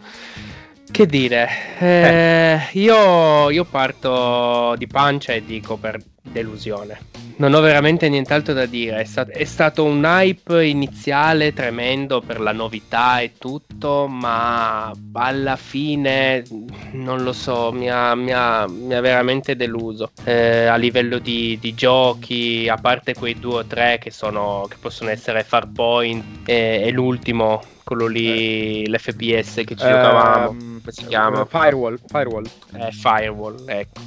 [0.91, 1.49] Che dire,
[1.79, 5.99] eh, io, io parto di pancia e dico per
[6.31, 9.01] delusione non ho veramente nient'altro da dire.
[9.01, 15.55] È, stat- è, stato un hype iniziale tremendo per la novità e tutto, ma alla
[15.55, 16.43] fine
[16.91, 20.11] non lo so, mi ha, mi ha, mi ha veramente deluso.
[20.23, 24.77] Eh, a livello di, di, giochi, a parte quei due o tre che, sono, che
[24.79, 28.89] possono essere Farpoint e, e l'ultimo quello lì, eh.
[28.89, 31.45] l'FPS che ci eh, giocavamo, come si chiama?
[31.45, 32.45] Firewall, Firewall.
[32.73, 34.01] Eh, Firewall, ecco.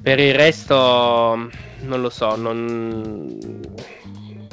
[0.00, 1.48] Per il resto
[1.80, 3.60] non lo so, non...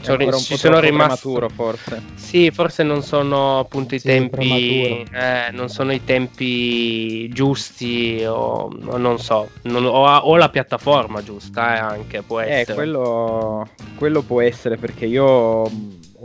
[0.02, 2.02] Sono, ci sono rimasto forse.
[2.16, 8.72] Sì, forse non sono appunto i sì, tempi eh, non sono i tempi giusti o,
[8.86, 12.72] o non so, non, o, o, la piattaforma giusta eh, anche può eh, essere.
[12.72, 15.70] Eh, quello, quello può essere perché io ho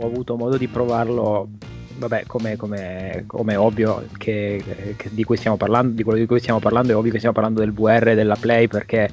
[0.01, 1.49] avuto modo di provarlo
[1.97, 6.39] vabbè, come, come, come ovvio che, che di, cui stiamo parlando, di quello di cui
[6.39, 9.09] stiamo parlando, è ovvio che stiamo parlando del VR e della Play perché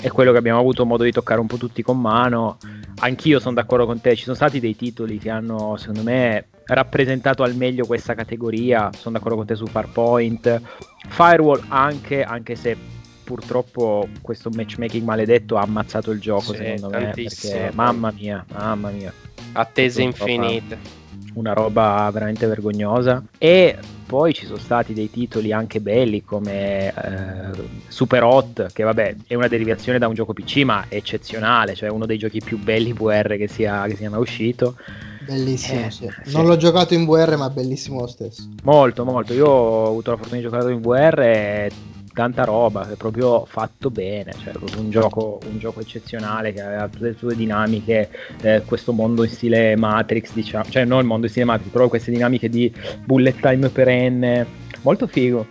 [0.00, 2.58] è quello che abbiamo avuto modo di toccare un po' tutti con mano.
[3.00, 7.42] Anch'io sono d'accordo con te, ci sono stati dei titoli che hanno, secondo me, rappresentato
[7.42, 8.90] al meglio questa categoria.
[8.96, 10.60] Sono d'accordo con te su Farpoint,
[11.08, 12.76] Firewall anche, anche se
[13.24, 18.90] purtroppo questo matchmaking maledetto ha ammazzato il gioco, Sì, secondo me, perché mamma mia, mamma
[18.90, 19.12] mia.
[19.52, 21.00] Attese infinite.
[21.34, 27.50] Una roba veramente vergognosa e poi ci sono stati dei titoli anche belli come eh,
[27.88, 32.04] Super Hot che vabbè è una derivazione da un gioco PC ma eccezionale cioè uno
[32.06, 34.76] dei giochi più belli VR che sia, che sia mai uscito
[35.24, 36.08] Bellissimo, Eh, sì.
[36.24, 36.34] sì.
[36.34, 38.48] Non l'ho giocato in VR, ma bellissimo lo stesso.
[38.64, 41.70] molto molto io ho avuto la fortuna di giocare in VR e
[42.12, 46.88] tanta roba è proprio fatto bene cioè proprio un gioco, un gioco eccezionale che aveva
[46.88, 48.10] tutte le sue dinamiche
[48.42, 51.88] eh, questo mondo in stile Matrix diciamo cioè non il mondo in stile Matrix però
[51.88, 52.72] queste dinamiche di
[53.04, 54.46] bullet time perenne
[54.82, 55.46] molto figo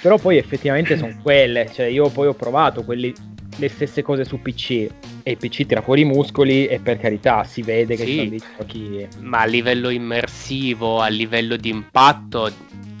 [0.00, 3.12] però poi effettivamente sono quelle cioè io poi ho provato quelli,
[3.56, 4.70] le stesse cose su PC
[5.22, 8.16] e il PC tira fuori i muscoli e per carità si vede che Sì.
[8.16, 12.48] sono dei giochi Ma a livello immersivo, a livello di impatto,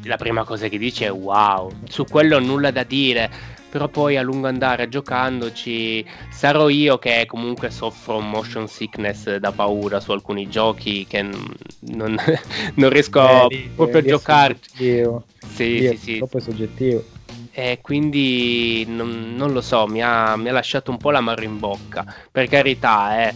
[0.06, 1.80] la prima cosa che dici è wow.
[1.88, 3.30] Su quello nulla da dire.
[3.68, 10.00] Però poi a lungo andare giocandoci sarò io che comunque soffro motion sickness da paura
[10.00, 12.16] su alcuni giochi che non,
[12.76, 14.60] non riesco Eh, proprio a lì è giocare.
[14.68, 15.28] soggettivo.
[15.44, 16.16] Sì, Lì è sì, sì.
[16.16, 17.08] troppo soggettivo
[17.50, 21.58] E quindi non, non lo so, mi ha, mi ha lasciato un po' l'amaro in
[21.58, 22.04] bocca.
[22.30, 23.34] Per carità, eh,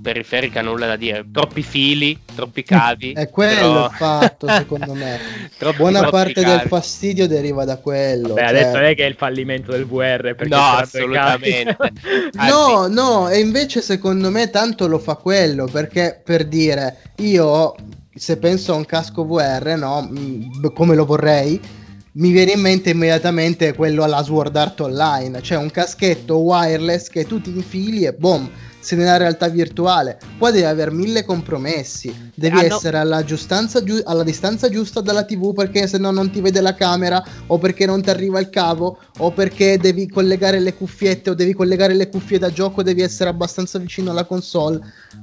[0.00, 1.24] periferica nulla da dire.
[1.32, 3.12] Troppi fili, troppi cavi.
[3.16, 5.18] È quello però- il fatto, secondo me.
[5.58, 6.58] Troppi, Buona troppi parte cavi.
[6.58, 8.34] del fastidio deriva da quello.
[8.34, 11.76] Beh, cioè- adesso non è che è il fallimento del VR No, assolutamente.
[12.34, 17.74] No, no, e invece secondo me tanto lo fa quello, perché per dire, io
[18.14, 21.60] se penso a un casco VR, no, mh, come lo vorrei,
[22.14, 27.24] mi viene in mente immediatamente quello alla Sword Art Online, cioè un caschetto wireless che
[27.24, 30.18] tu ti infili e boom, sei nella realtà virtuale.
[30.36, 35.54] Qua devi avere mille compromessi, devi Hanno- essere alla, giu- alla distanza giusta dalla TV
[35.54, 38.98] perché se no non ti vede la camera o perché non ti arriva il cavo
[39.18, 43.30] o perché devi collegare le cuffiette o devi collegare le cuffie da gioco, devi essere
[43.30, 44.80] abbastanza vicino alla console.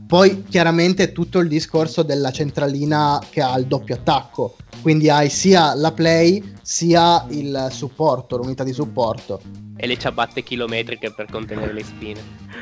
[0.09, 5.75] Poi chiaramente tutto il discorso della centralina che ha il doppio attacco, quindi hai sia
[5.75, 9.39] la play sia il supporto, l'unità di supporto.
[9.77, 12.19] E le ciabatte chilometriche per contenere le spine.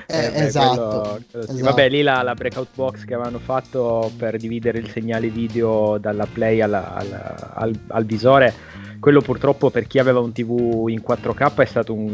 [0.07, 0.75] Eh, Eh, beh, esatto.
[0.75, 0.99] quello-
[1.31, 1.51] quello sì.
[1.53, 1.63] esatto.
[1.63, 6.27] Vabbè, lì la, la breakout box che avevano fatto per dividere il segnale video dalla
[6.29, 8.53] play alla- alla- al, al visore,
[8.99, 12.09] quello purtroppo per chi aveva un TV in 4K è stato un,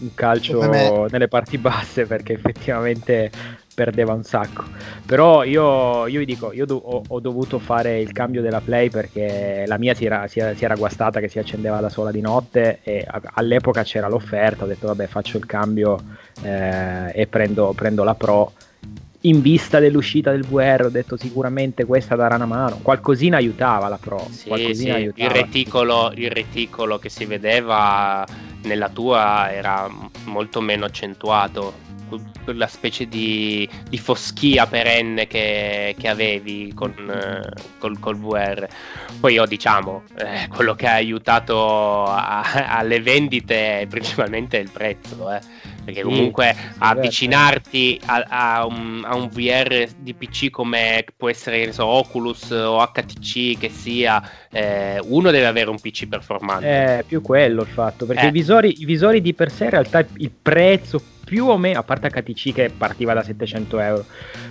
[0.00, 0.60] un calcio
[1.08, 3.32] nelle parti basse perché effettivamente
[3.76, 4.64] perdeva un sacco.
[5.04, 8.88] Però io, io vi dico, io do- ho, ho dovuto fare il cambio della play
[8.88, 12.10] perché la mia si era, si era- si era guastata che si accendeva da sola
[12.10, 16.00] di notte e all'epoca c'era l'offerta, ho detto vabbè faccio il cambio
[16.42, 18.52] eh, e prendo, prendo la Pro.
[19.26, 23.96] In vista dell'uscita del VR ho detto sicuramente questa darà una mano, qualcosina aiutava la
[23.98, 25.32] Pro, Sì, sì, il aiutava.
[25.32, 28.24] reticolo, il reticolo che si vedeva
[28.62, 29.90] nella tua era
[30.26, 31.84] molto meno accentuato.
[32.44, 37.48] Quella specie di, di foschia perenne che, che avevi con, eh,
[37.80, 38.68] col, col VR.
[39.18, 45.32] Poi io diciamo, eh, quello che ha aiutato a- alle vendite è principalmente il prezzo,
[45.32, 45.40] eh.
[45.86, 51.72] Perché comunque sì, avvicinarti a, a un, a un VR di PC come può essere
[51.72, 54.20] so, Oculus o HTC che sia,
[54.50, 56.66] eh, uno deve avere un PC performante.
[56.66, 58.28] È più quello il fatto, perché Eh.
[58.28, 61.82] i, visori, i visori di per sé in realtà il prezzo più o meno, a
[61.82, 64.06] parte HTC che partiva da 700 euro,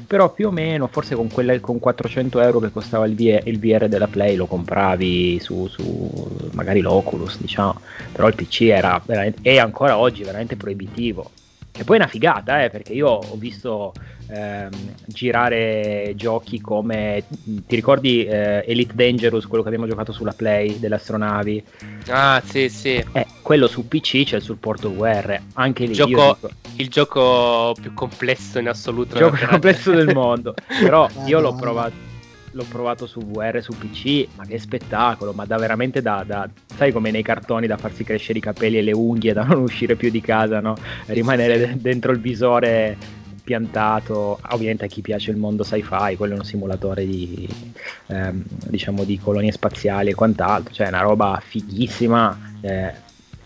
[0.05, 3.59] però più o meno, forse con, quella, con 400 euro che costava il, V- il
[3.59, 9.01] VR della Play lo compravi su, su magari l'Oculus, diciamo, però il PC era
[9.41, 11.31] è ancora oggi veramente proibitivo.
[11.75, 13.91] Che poi è una figata, eh, perché io ho visto
[14.27, 14.69] ehm,
[15.07, 17.23] girare giochi come.
[17.43, 21.63] Ti ricordi eh, Elite Dangerous, quello che abbiamo giocato sulla Play delle astronavi?
[22.07, 23.03] Ah, sì, sì.
[23.11, 25.38] Eh, quello su PC c'è il supporto VR.
[25.55, 25.95] Anche lì.
[25.97, 29.17] io Gioco- dico, Il gioco più complesso in assoluto.
[29.17, 30.53] gioco nella- complesso del mondo.
[30.79, 32.13] Però io l'ho provato.
[32.55, 36.93] L'ho provato su VR, su PC, ma che spettacolo, ma da veramente da, da- sai
[36.93, 40.09] come nei cartoni da farsi crescere i capelli e le unghie, da non uscire più
[40.09, 40.75] di casa, no?
[41.07, 42.95] Rimanere de- dentro il visore
[43.43, 44.39] piantato.
[44.51, 47.45] Ovviamente a chi piace il mondo sci-fi, quello è un simulatore di,
[48.07, 52.93] ehm, diciamo, di colonie spaziali e quant'altro, cioè è una roba fighissima, eh,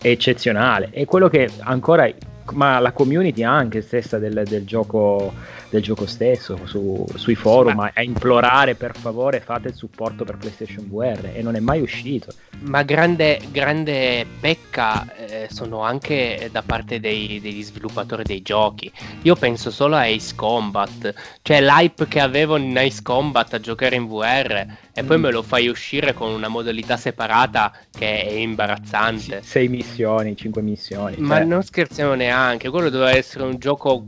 [0.00, 0.90] eccezionale.
[0.92, 2.08] E quello che ancora
[2.52, 5.32] ma la community anche stessa del, del gioco
[5.70, 10.36] del gioco stesso su, sui forum ma, a implorare per favore fate il supporto per
[10.36, 12.32] PlayStation VR e non è mai uscito.
[12.62, 18.92] Ma grande, grande pecca eh, sono anche da parte dei, degli sviluppatori dei giochi.
[19.22, 23.94] Io penso solo a Ace Combat, cioè l'hype che avevo in Ace Combat a giocare
[23.94, 25.22] in VR e poi mm.
[25.22, 29.40] me lo fai uscire con una modalità separata che è imbarazzante.
[29.42, 31.16] Sei missioni, cinque missioni.
[31.18, 31.44] Ma cioè...
[31.44, 34.06] non scherziamo neanche, quello doveva essere un gioco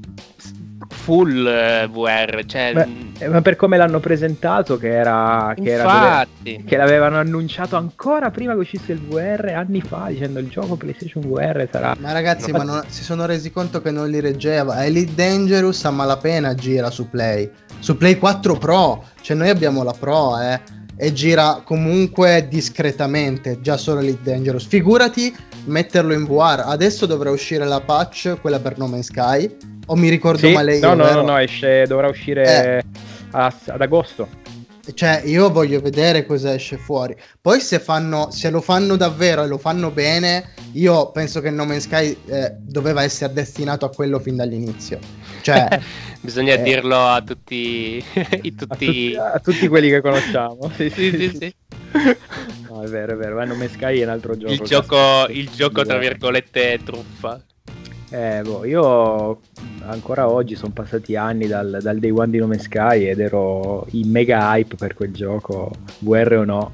[0.93, 2.45] full eh, VR.
[2.47, 2.73] Cioè...
[2.73, 7.77] Beh, eh, ma per come l'hanno presentato, che era, che, era dove, che l'avevano annunciato
[7.77, 11.97] ancora prima che uscisse il VR anni fa, dicendo il gioco PlayStation VR sarà.
[11.99, 14.85] Ma ragazzi, no, ma non, si sono resi conto che non li reggeva.
[14.85, 17.51] Elite Dangerous a malapena gira su Play.
[17.79, 23.77] Su Play 4 Pro, cioè noi abbiamo la Pro, eh e gira comunque discretamente, già
[23.77, 24.67] solo Elite Dangerous.
[24.67, 25.35] Figurati
[25.65, 26.63] metterlo in VR.
[26.65, 29.57] Adesso dovrà uscire la patch, quella per No Man's Sky.
[29.93, 30.95] O mi ricordo sì, male io?
[30.95, 32.85] No, no, no, no, esce, dovrà uscire eh.
[33.33, 34.27] a, ad agosto.
[34.95, 37.15] Cioè, io voglio vedere cosa esce fuori.
[37.39, 41.67] Poi, se, fanno, se lo fanno davvero e lo fanno bene, io penso che No
[41.67, 44.99] Man's Sky eh, doveva essere destinato a quello fin dall'inizio.
[45.43, 45.79] Cioè,
[46.23, 48.49] Bisogna eh, dirlo a tutti, tutti...
[48.49, 50.73] A, tutti, a, tutti, quelli che conosciamo.
[50.75, 51.19] sì, sì, sì.
[51.19, 51.55] sì, sì.
[52.71, 53.35] No, è vero, è vero.
[53.35, 54.53] Ma No Man's Sky è un altro gioco.
[54.53, 57.39] Il gioco, il gioco tra virgolette, truffa.
[58.13, 59.41] Eh, boh, io
[59.87, 64.11] ancora oggi sono passati anni dal, dal, day one di Nome Sky ed ero in
[64.11, 66.73] mega hype per quel gioco, VR o no.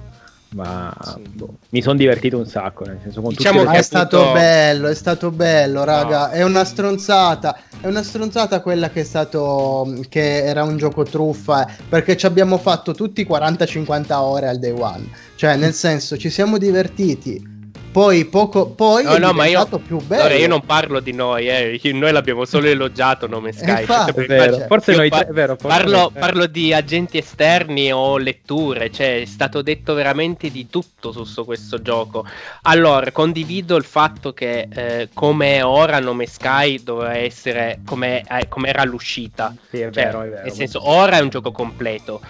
[0.50, 1.22] Ma sì.
[1.30, 2.84] boh, mi sono divertito un sacco.
[2.86, 6.26] Nel senso, con diciamo che è stato bello, è stato bello, raga.
[6.26, 6.32] No.
[6.32, 7.56] È una stronzata.
[7.80, 9.94] È una stronzata quella che è stato.
[10.08, 11.68] che era un gioco truffa.
[11.88, 15.08] Perché ci abbiamo fatto tutti 40-50 ore al day one.
[15.36, 17.56] Cioè, nel senso, ci siamo divertiti
[17.90, 20.22] poi poco poi no, no, ma io, più bello.
[20.22, 21.80] Allora, io non parlo di noi, eh.
[21.92, 23.80] noi l'abbiamo solo elogiato nome Sky.
[23.80, 24.66] Infatti, cioè, è vero.
[24.66, 29.24] Forse noi par- è vero, forse parlo, parlo, di agenti esterni o letture, cioè è
[29.24, 32.24] stato detto veramente di tutto su, su questo gioco.
[32.62, 38.48] Allora, condivido il fatto che eh, come è ora nome Sky doveva essere come, eh,
[38.64, 39.54] era all'uscita.
[39.70, 40.42] Sì, è cioè, vero, è vero.
[40.42, 42.20] Nel senso, ora è un gioco completo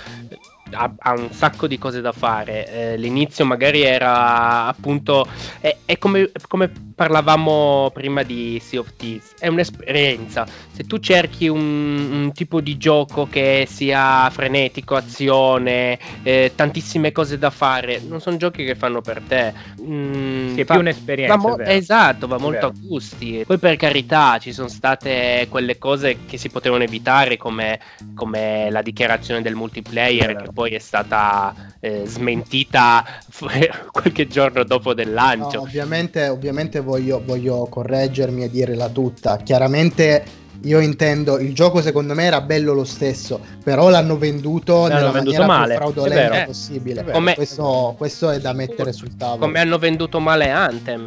[0.73, 2.66] ha, ha, un sacco di cose da fare.
[2.66, 5.27] Eh, l'inizio magari era appunto.
[5.61, 9.35] È, è come, come, parlavamo prima di Sea of Thieves.
[9.39, 10.45] È un'esperienza.
[10.73, 17.39] Se tu cerchi un, un tipo di gioco che sia frenetico, azione, eh, tantissime cose
[17.39, 19.55] da fare, non sono giochi che fanno per te.
[19.81, 21.37] Mm, sì, è fa, più un'esperienza.
[21.37, 23.45] Va mo- esatto, va molto a gusti.
[23.47, 27.79] Poi per carità ci sono state quelle cose che si potevano evitare, come,
[28.13, 30.35] come la dichiarazione del multiplayer.
[30.35, 33.05] Che poi è stata eh, smentita
[33.93, 35.59] qualche giorno dopo del lancio.
[35.59, 39.36] No, ovviamente, ovviamente voglio, voglio correggermi e dirla tutta.
[39.36, 40.24] Chiaramente
[40.62, 45.11] io intendo, il gioco secondo me era bello lo stesso, però l'hanno venduto l'hanno nella
[45.11, 45.76] venduto maniera male.
[45.76, 47.05] più fraudolenta possibile.
[47.05, 49.45] Come, questo, questo, è da mettere sul tavolo.
[49.45, 51.07] Come hanno venduto male Anthem.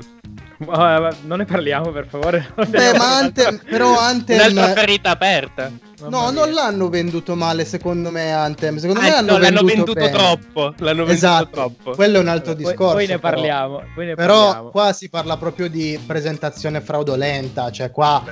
[0.59, 2.53] Uh, non ne parliamo per favore.
[2.53, 4.51] Beh, ma Anthem, però Anthem...
[4.51, 5.71] Un'altra ferita aperta.
[6.09, 8.77] No, non l'hanno venduto male secondo me Anthem.
[8.77, 10.11] Secondo ah, me hanno no, venduto l'hanno venduto bene.
[10.11, 10.73] troppo.
[10.77, 11.49] L'hanno venduto esatto.
[11.51, 11.91] troppo.
[11.91, 12.95] Quello è un altro discorso.
[12.95, 13.83] Poi, poi ne parliamo.
[13.93, 14.69] Poi ne però parliamo.
[14.69, 17.71] qua si parla proprio di presentazione fraudolenta.
[17.71, 18.23] Cioè qua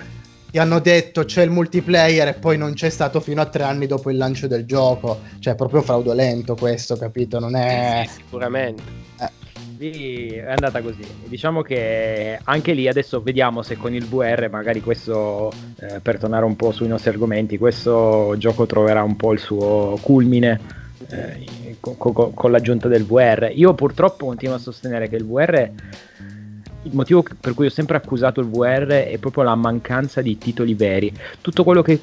[0.51, 3.85] ti hanno detto c'è il multiplayer e poi non c'è stato fino a tre anni
[3.85, 5.19] dopo il lancio del gioco.
[5.39, 7.39] Cioè, è proprio fraudolento questo, capito?
[7.39, 8.03] Non è...
[8.07, 8.81] Sì, sicuramente.
[9.19, 9.38] Eh
[9.79, 11.03] lì è andata così.
[11.25, 16.43] Diciamo che anche lì adesso vediamo se con il VR, magari questo, eh, per tornare
[16.43, 20.59] un po' sui nostri argomenti, questo gioco troverà un po' il suo culmine
[21.09, 23.51] eh, con, con, con l'aggiunta del VR.
[23.55, 25.71] Io purtroppo continuo a sostenere che il VR
[26.83, 30.73] il motivo per cui ho sempre accusato il VR è proprio la mancanza di titoli
[30.73, 31.11] veri.
[31.41, 32.01] Tutto quello che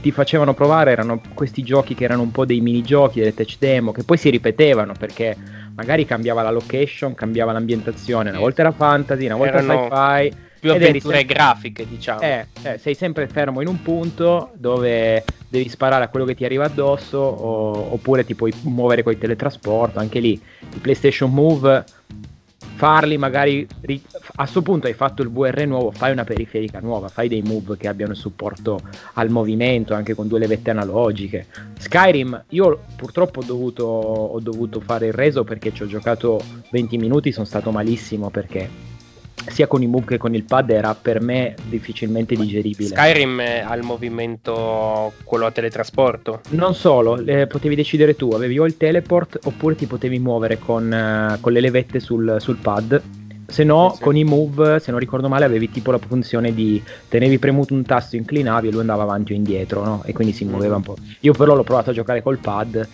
[0.00, 3.92] ti facevano provare erano questi giochi che erano un po' dei minigiochi, delle touch demo,
[3.92, 5.34] che poi si ripetevano perché
[5.74, 10.42] magari cambiava la location, cambiava l'ambientazione, una volta era fantasy, una volta Erano sci-fi.
[10.64, 11.34] Più avventure sempre...
[11.34, 12.20] grafiche, diciamo.
[12.20, 16.46] Eh, eh, sei sempre fermo in un punto dove devi sparare a quello che ti
[16.46, 21.84] arriva addosso o, oppure ti puoi muovere con il teletrasporto, anche lì il PlayStation Move
[22.74, 27.28] farli magari a questo punto hai fatto il VR nuovo fai una periferica nuova fai
[27.28, 28.80] dei move che abbiano supporto
[29.14, 31.46] al movimento anche con due levette analogiche.
[31.78, 36.98] Skyrim io purtroppo ho dovuto, ho dovuto fare il reso perché ci ho giocato 20
[36.98, 38.93] minuti sono stato malissimo perché
[39.46, 42.88] sia con i move che con il pad era per me difficilmente digeribile.
[42.88, 46.40] Skyrim ha il movimento quello a teletrasporto?
[46.50, 50.90] Non solo, eh, potevi decidere tu, avevi o il teleport oppure ti potevi muovere con,
[50.90, 53.02] uh, con le levette sul, sul pad
[53.46, 54.02] Se no, sì, sì.
[54.02, 57.84] con i move, se non ricordo male, avevi tipo la funzione di tenevi premuto un
[57.84, 60.02] tasto, inclinavi e lui andava avanti o indietro, no?
[60.04, 60.96] E quindi si muoveva un po'.
[61.20, 62.88] Io però l'ho provato a giocare col pad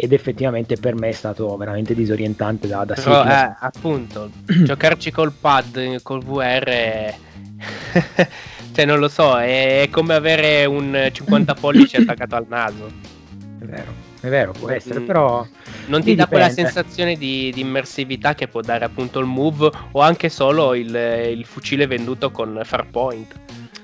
[0.00, 5.32] ed effettivamente per me è stato veramente disorientante da, da Però, eh, appunto, giocarci col
[5.32, 7.12] pad, col VR...
[8.72, 12.86] cioè non lo so, è, è come avere un 50 pollici attaccato al naso.
[13.58, 14.06] È vero.
[14.20, 15.06] È vero, può essere, mm.
[15.06, 15.44] però.
[15.86, 20.00] Non ti dà quella sensazione di, di, immersività che può dare appunto il move o
[20.00, 23.34] anche solo il, il fucile venduto con Farpoint.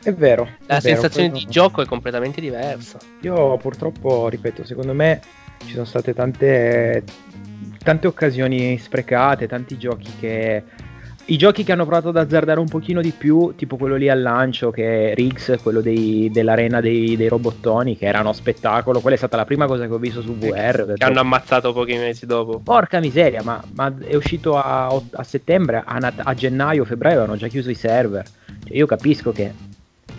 [0.02, 0.48] È vero.
[0.66, 2.98] La è sensazione vero, di gioco è completamente diversa.
[3.22, 5.20] Io purtroppo, ripeto, secondo me
[5.66, 7.04] ci sono state tante,
[7.82, 10.62] tante occasioni sprecate, tanti giochi che
[11.26, 14.20] i giochi che hanno provato ad azzardare un pochino di più, tipo quello lì al
[14.20, 19.00] lancio, che è Riggs, quello dei, dell'arena dei, dei, robottoni, che erano spettacolo.
[19.00, 20.92] Quella è stata la prima cosa che ho visto su VR.
[20.94, 22.60] Che hanno ammazzato pochi mesi dopo.
[22.62, 27.48] Porca miseria, ma, ma è uscito a, a settembre, a, a, gennaio, febbraio avevano già
[27.48, 28.26] chiuso i server.
[28.64, 29.50] Cioè, io capisco che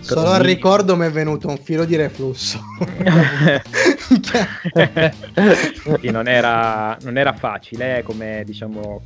[0.06, 2.60] Solo al ricordo mi è venuto un filo di reflusso.
[6.00, 9.02] sì, non, era, non era facile, eh, come diciamo,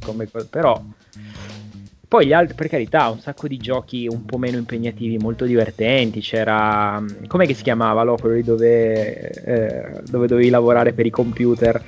[0.00, 0.80] come, però
[2.08, 6.20] poi gli altri, per carità, un sacco di giochi un po' meno impegnativi, molto divertenti.
[6.20, 7.04] C'era.
[7.26, 8.04] Com'è che si chiamava?
[8.04, 8.14] No?
[8.14, 11.82] Quello lì dove, eh, dove dovevi lavorare per i computer.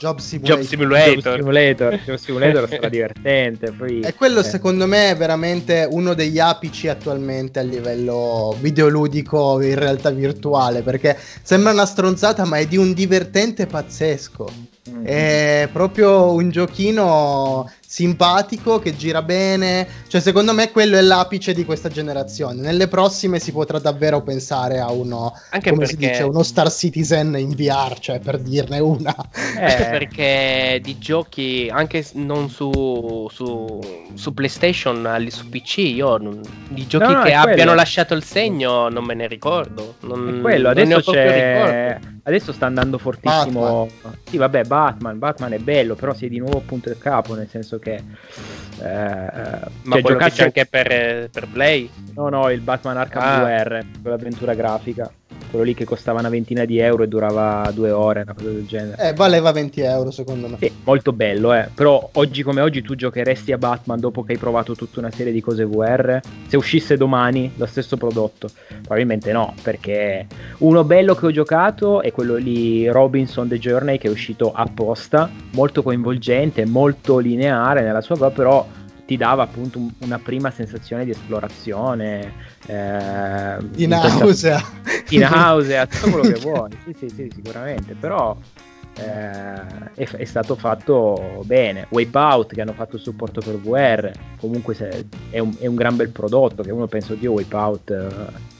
[0.00, 0.56] Job Simulator.
[0.56, 1.16] Job Simulator.
[1.20, 3.70] Job Simulator, Job Simulator sarà divertente.
[3.70, 4.44] Poi, e quello, eh.
[4.44, 10.80] secondo me, è veramente uno degli apici attualmente a livello videoludico in realtà virtuale.
[10.80, 14.50] Perché sembra una stronzata, ma è di un divertente pazzesco.
[14.88, 15.04] Mm-hmm.
[15.04, 19.84] È proprio un giochino simpatico, che gira bene.
[20.06, 22.60] Cioè, secondo me quello è l'apice di questa generazione.
[22.60, 26.00] Nelle prossime si potrà davvero pensare a uno, Anche come perché...
[26.00, 29.14] si dice, uno Star Citizen in VR, cioè per dirne una.
[29.58, 33.80] Eh, perché di giochi, anche non su, su,
[34.14, 37.74] su PlayStation, su PC, io non, di giochi no, no, che abbiano quello.
[37.74, 39.96] lasciato il segno non me ne ricordo.
[40.02, 41.98] Non, è quello, adesso c'è...
[42.22, 43.86] Adesso sta andando fortissimo.
[43.86, 44.18] Batman.
[44.28, 45.18] Sì, vabbè, Batman.
[45.18, 47.94] Batman è bello, però sei di nuovo punto del capo, nel senso che.
[47.94, 48.02] Eh,
[48.82, 51.90] Ma cioè, giocarci anche per, per Play?
[52.14, 53.44] No, no, il Batman Arkham ah.
[53.44, 55.10] VR, quell'avventura grafica
[55.50, 58.66] quello lì che costava una ventina di euro e durava due ore, una cosa del
[58.66, 59.08] genere.
[59.08, 60.56] Eh, valeva 20 euro secondo me.
[60.58, 61.68] Sì, molto bello, eh.
[61.74, 65.32] Però oggi come oggi tu giocheresti a Batman dopo che hai provato tutta una serie
[65.32, 66.20] di cose VR?
[66.46, 68.48] Se uscisse domani lo stesso prodotto?
[68.68, 70.26] Probabilmente no, perché
[70.58, 75.28] uno bello che ho giocato è quello lì Robinson The Journey che è uscito apposta,
[75.52, 78.66] molto coinvolgente, molto lineare nella sua però
[79.10, 82.32] ti dava appunto un, una prima sensazione di esplorazione.
[82.64, 84.62] Eh, di nausea.
[85.08, 86.70] Di nausea, tutto quello che vuoi.
[86.84, 87.96] Sì, sì, sì, sicuramente.
[87.98, 88.36] Però
[88.94, 91.88] eh, è, è, stato fatto bene.
[91.88, 95.96] Wipeout che hanno fatto il supporto per VR, comunque se, è, un, è, un, gran
[95.96, 97.90] bel prodotto che uno pensa, oddio, Wipeout,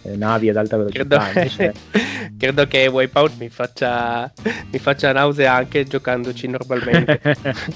[0.03, 1.31] eh, navi ad alta velocità.
[1.31, 1.75] Credo, invece...
[2.37, 4.33] credo che Wipeout mi faccia,
[4.73, 7.21] mi faccia nausea anche giocandoci normalmente.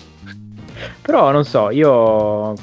[1.03, 2.55] Però non so, io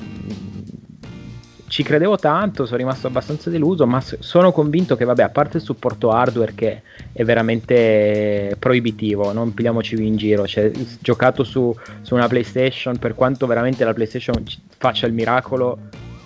[1.71, 5.63] ci credevo tanto, sono rimasto abbastanza deluso, ma sono convinto che, vabbè, a parte il
[5.63, 6.81] supporto hardware che
[7.13, 10.69] è veramente proibitivo, non pigliamoci in giro, cioè,
[10.99, 14.43] giocato su, su, una PlayStation, per quanto veramente la PlayStation
[14.77, 15.77] faccia il miracolo,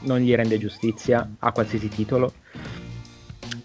[0.01, 2.33] non gli rende giustizia a qualsiasi titolo.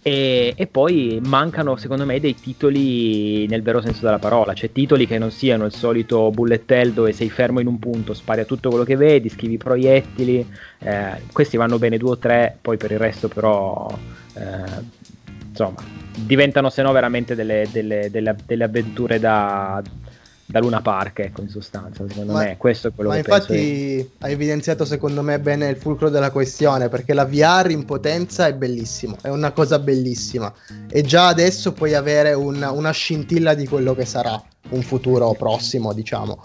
[0.02, 5.06] E, e, poi mancano secondo me dei titoli nel vero senso della parola, cioè titoli
[5.06, 8.44] che non siano il solito bullet hell dove sei fermo in un punto, spari a
[8.44, 10.46] tutto quello che vedi, schivi proiettili,
[10.78, 13.86] eh, questi vanno bene due o tre, poi per il resto però
[14.34, 15.08] eh,
[15.48, 15.82] insomma
[16.14, 19.82] diventano se no veramente delle, delle, delle, delle avventure da,
[20.50, 22.56] da Luna Park, ecco, in sostanza, secondo ma, me.
[22.56, 26.88] Questo è quello ma che infatti hai evidenziato, secondo me, bene il fulcro della questione,
[26.88, 30.52] perché la VR in potenza è bellissimo, è una cosa bellissima.
[30.90, 35.92] E già adesso puoi avere un, una scintilla di quello che sarà un futuro prossimo,
[35.92, 36.44] diciamo.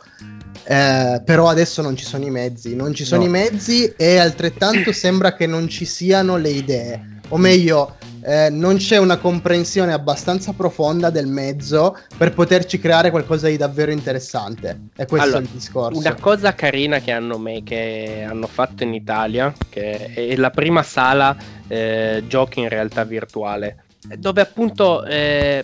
[0.67, 3.27] Eh, però adesso non ci sono i mezzi, non ci sono no.
[3.27, 7.19] i mezzi e altrettanto sembra che non ci siano le idee.
[7.29, 13.47] O meglio, eh, non c'è una comprensione abbastanza profonda del mezzo per poterci creare qualcosa
[13.47, 14.79] di davvero interessante.
[14.95, 15.99] E questo allora, è il discorso.
[15.99, 20.81] Una cosa carina che hanno, me, che hanno fatto in Italia, che è la prima
[20.81, 23.84] sala eh, giochi in realtà virtuale.
[24.17, 25.63] Dove appunto eh,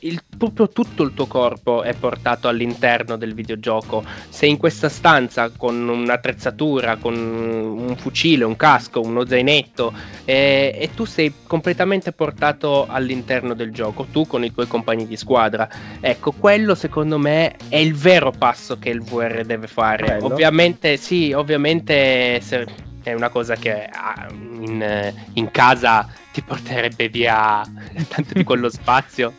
[0.00, 4.04] il, proprio tutto il tuo corpo è portato all'interno del videogioco.
[4.28, 9.92] Sei in questa stanza con un'attrezzatura, con un fucile, un casco, uno zainetto
[10.24, 15.16] e, e, tu sei completamente portato all'interno del gioco, tu con i tuoi compagni di
[15.16, 15.68] squadra.
[16.00, 20.06] Ecco, quello secondo me è il vero passo che il VR deve fare.
[20.06, 20.26] Bello.
[20.26, 22.66] Ovviamente, sì, ovviamente se,
[23.02, 27.62] è una cosa che ah, in, in casa ti porterebbe via
[28.08, 29.34] tanto di quello spazio,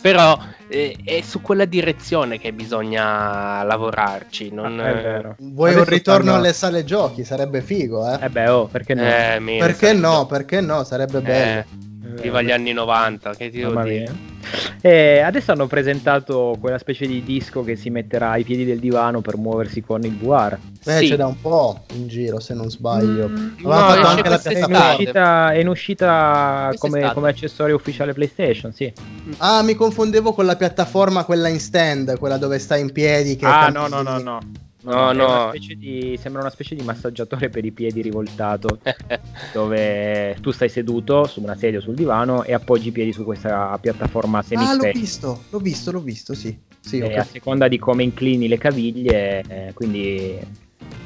[0.00, 0.38] però
[0.68, 4.50] eh, è su quella direzione che bisogna lavorarci.
[4.52, 4.80] Non...
[4.80, 6.38] Ah, Vuoi un ritorno stanno...
[6.38, 7.24] alle sale giochi?
[7.24, 8.24] Sarebbe figo, eh?
[8.24, 9.02] Eh beh, oh, perché no?
[9.02, 10.26] Eh, perché no?
[10.26, 10.84] Perché no?
[10.84, 11.60] Sarebbe bello.
[11.60, 11.87] Eh.
[12.20, 14.36] Viva gli anni 90, che ti devo dire?
[14.80, 19.20] E adesso hanno presentato quella specie di disco che si metterà ai piedi del divano
[19.20, 20.56] per muoversi con il VR.
[20.84, 21.08] Beh, sì.
[21.08, 23.28] c'è da un po' in giro, se non sbaglio.
[23.28, 28.72] Mm, no, anche la è in uscita, è in uscita come, come, accessorio ufficiale PlayStation,
[28.72, 28.90] sì.
[29.38, 33.36] Ah, mi confondevo con la piattaforma quella in stand, quella dove stai in piedi.
[33.36, 34.40] Che ah, no, no, no, no.
[34.82, 35.50] No, no.
[35.50, 38.78] Una di, sembra una specie di massaggiatore per i piedi rivoltato,
[39.52, 43.24] dove tu stai seduto su una sedia o sul divano e appoggi i piedi su
[43.24, 46.56] questa piattaforma semi Ah, l'ho visto, l'ho visto, l'ho visto, sì.
[46.78, 47.16] sì okay.
[47.16, 50.38] A seconda di come inclini le caviglie, eh, quindi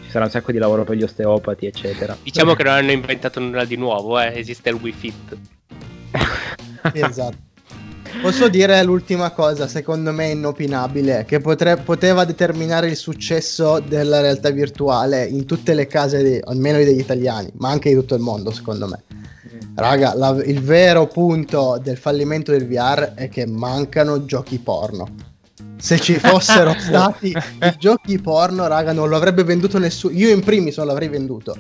[0.04, 2.16] ci sarà un sacco di lavoro per gli osteopati, eccetera.
[2.22, 4.38] Diciamo che non hanno inventato nulla di nuovo, eh.
[4.38, 5.36] esiste il Wii Fit.
[6.92, 7.50] esatto.
[8.20, 14.50] Posso dire l'ultima cosa, secondo me inopinabile, che potre- poteva determinare il successo della realtà
[14.50, 18.50] virtuale in tutte le case, di, almeno degli italiani, ma anche di tutto il mondo,
[18.50, 19.02] secondo me.
[19.14, 19.76] Mm.
[19.76, 25.30] Raga, la, il vero punto del fallimento del VR è che mancano giochi porno
[25.82, 30.14] se ci fossero stati i giochi porno, raga, non lo avrebbe venduto nessuno.
[30.16, 31.56] Io in primis non l'avrei venduto.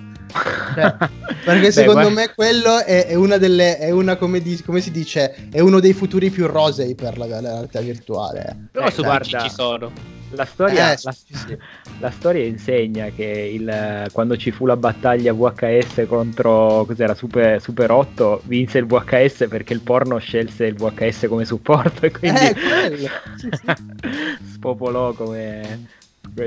[0.74, 0.96] Cioè,
[1.44, 2.20] perché Beh, secondo guarda.
[2.20, 3.78] me quello è, è, una delle.
[3.78, 7.26] È una, come, di, come, si dice, è uno dei futuri più rosei per la,
[7.26, 8.68] la realtà virtuale.
[8.70, 9.90] Però eh, guarda, ci sono.
[10.34, 11.58] La storia, eh, la, sì.
[11.98, 17.90] la storia, insegna che il, quando ci fu la battaglia VHS contro cos'era, Super, Super
[17.90, 23.10] 8 vinse il VHS perché il porno scelse il VHS come supporto e quindi eh,
[23.36, 23.50] sì,
[24.54, 25.86] spopolò come,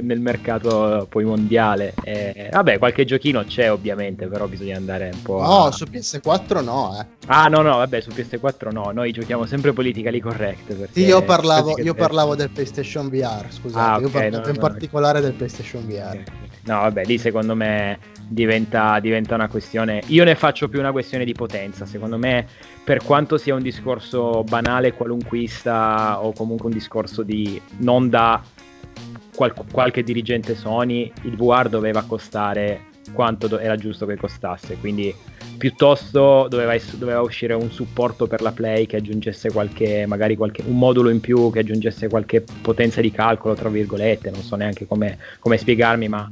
[0.01, 1.93] nel mercato poi mondiale.
[2.03, 5.41] E, vabbè, qualche giochino c'è ovviamente, però bisogna andare un po'.
[5.41, 5.71] No, a...
[5.71, 7.05] su PS4 no, eh.
[7.27, 8.91] Ah, no, no, vabbè, su PS4 no.
[8.91, 10.91] Noi giochiamo sempre politically correct.
[10.91, 13.85] Sì, io parlavo, io parlavo del PlayStation VR, scusate.
[13.85, 15.25] Ah, okay, io parlavo no, in no, particolare no.
[15.25, 16.23] del PlayStation VR.
[16.65, 20.01] No, vabbè, lì secondo me diventa, diventa una questione.
[20.07, 21.85] Io ne faccio più una questione di potenza.
[21.85, 22.47] Secondo me,
[22.83, 28.41] per quanto sia un discorso banale, qualunquista, o comunque un discorso di non da
[29.35, 34.77] qual- qualche dirigente Sony, il VR doveva costare quanto do- era giusto che costasse.
[34.79, 35.13] Quindi
[35.57, 40.63] piuttosto doveva, es- doveva, uscire un supporto per la Play che aggiungesse qualche, magari qualche,
[40.65, 44.85] un modulo in più che aggiungesse qualche potenza di calcolo, tra virgolette, non so neanche
[44.85, 46.29] come, come spiegarmi, ma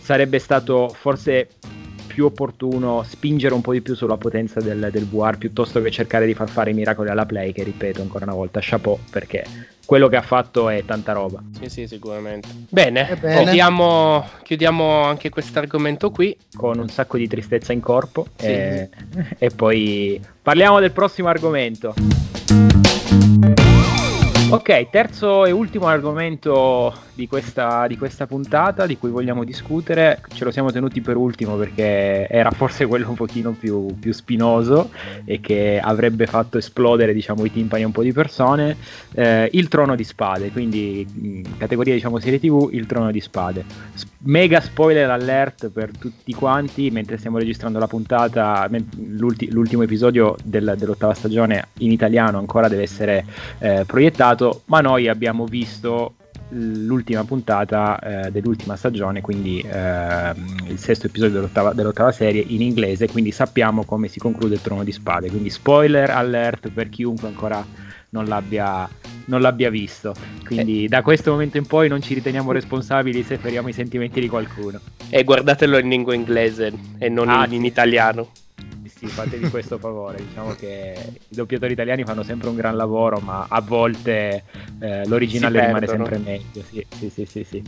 [0.00, 1.48] sarebbe stato forse
[2.14, 6.26] più opportuno spingere un po' di più sulla potenza del, del VR piuttosto che cercare
[6.26, 9.44] di far fare i miracoli alla Play, che ripeto ancora una volta, chapeau, perché
[9.84, 11.42] quello che ha fatto è tanta roba.
[11.58, 12.48] Sì, sì, sicuramente.
[12.70, 13.42] Bene, bene.
[13.42, 16.36] Chiudiamo, chiudiamo, anche questo argomento qui.
[16.54, 18.28] Con un sacco di tristezza in corpo.
[18.36, 18.46] Sì.
[18.46, 18.88] E,
[19.36, 21.94] e poi parliamo del prossimo argomento.
[24.54, 30.22] Ok, terzo e ultimo argomento di questa, di questa, puntata di cui vogliamo discutere.
[30.32, 34.90] Ce lo siamo tenuti per ultimo perché era forse quello un pochino più, più spinoso
[35.24, 38.76] e che avrebbe fatto esplodere diciamo, i timpani a un po' di persone.
[39.12, 43.64] Eh, il trono di spade, quindi in categoria diciamo serie tv, il trono di spade.
[44.26, 48.70] Mega spoiler alert per tutti quanti mentre stiamo registrando la puntata.
[49.08, 53.24] L'ulti- l'ultimo episodio del, dell'ottava stagione in italiano ancora deve essere
[53.58, 56.16] eh, proiettato passato, ma noi abbiamo visto
[56.50, 60.32] l'ultima puntata eh, dell'ultima stagione, quindi eh,
[60.68, 64.84] il sesto episodio dell'ottava, dell'ottava, serie in inglese, quindi sappiamo come si conclude il Trono
[64.84, 65.30] di Spade.
[65.30, 67.64] Quindi spoiler alert per chiunque ancora
[68.10, 68.88] non l'abbia,
[69.26, 70.14] non l'abbia visto.
[70.44, 70.88] Quindi eh.
[70.88, 74.78] da questo momento in poi non ci riteniamo responsabili se feriamo i sentimenti di qualcuno.
[75.08, 78.28] E guardatelo in lingua inglese e non ah, in, in italiano
[79.04, 80.18] sì, fatevi questo favore.
[80.18, 80.94] Diciamo che
[81.28, 84.44] i doppiatori italiani fanno sempre un gran lavoro, ma a volte
[84.80, 86.62] eh, l'originale rimane sempre meglio.
[86.68, 87.44] Sì, sì, sì, sì.
[87.44, 87.62] sì.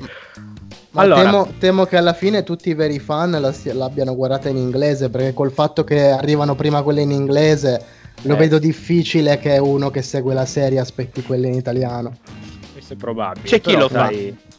[0.90, 1.22] Ma allora...
[1.22, 5.34] temo, temo, che alla fine tutti i veri fan la, l'abbiano guardata in inglese, perché
[5.34, 7.82] col fatto che arrivano prima quelle in inglese,
[8.22, 8.38] lo eh.
[8.38, 12.16] vedo difficile che uno che segue la serie aspetti quelle in italiano.
[12.72, 13.46] Questo è probabile.
[13.46, 14.10] C'è chi Però, lo fa.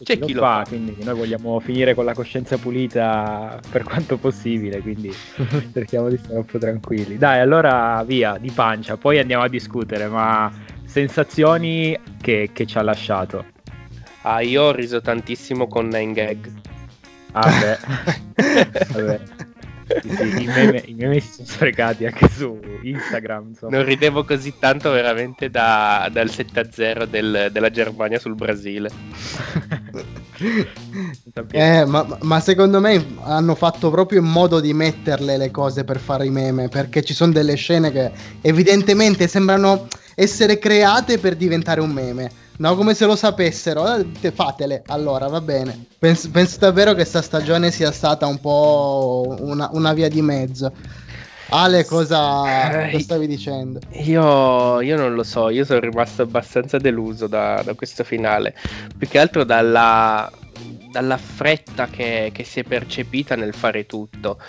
[0.03, 0.63] C'è chi lo fa.
[0.67, 5.11] Quindi noi vogliamo finire con la coscienza pulita per quanto possibile, quindi
[5.73, 7.17] cerchiamo di stare un po' tranquilli.
[7.17, 10.51] Dai, allora via, di pancia, poi andiamo a discutere, ma
[10.85, 13.45] sensazioni che, che ci ha lasciato.
[14.21, 16.51] Ah, io ho riso tantissimo con Nine Gag.
[17.31, 17.77] Ah, beh.
[18.93, 19.19] Vabbè.
[20.01, 23.49] Sì, sì, i, meme, i meme si sono sprecati anche su Instagram.
[23.49, 23.77] Insomma.
[23.77, 28.89] Non ridevo così tanto veramente da- dal 7-0 del- della Germania sul Brasile.
[31.51, 35.99] Eh, ma, ma secondo me hanno fatto proprio in modo di metterle le cose per
[35.99, 38.11] fare i meme, perché ci sono delle scene che
[38.41, 42.45] evidentemente sembrano essere create per diventare un meme.
[42.59, 44.83] No, come se lo sapessero, eh, te- fatele.
[44.87, 45.85] Allora, va bene.
[45.99, 50.73] Penso, penso davvero che questa stagione sia stata un po' una, una via di mezzo.
[51.49, 53.81] Ale, cosa, cosa stavi dicendo?
[53.91, 58.53] Io, io non lo so, io sono rimasto abbastanza deluso da, da questo finale.
[58.97, 60.29] Più che altro dalla,
[60.97, 64.39] dalla fretta che, che si è percepita nel fare tutto.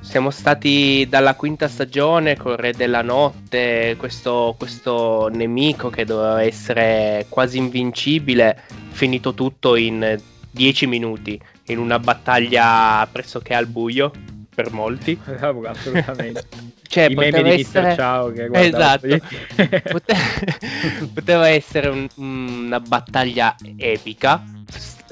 [0.00, 7.26] Siamo stati dalla quinta stagione con Re della Notte, questo, questo nemico che doveva essere
[7.28, 10.18] quasi invincibile, finito tutto in
[10.50, 14.10] 10 minuti, in una battaglia pressoché al buio
[14.54, 15.20] per molti.
[15.66, 16.46] Assolutamente.
[16.88, 17.88] Cioè, I meme poteva di essere...
[17.88, 17.94] Mr.
[17.96, 19.06] Ciao che Esatto.
[21.12, 24.42] poteva essere un- una battaglia epica,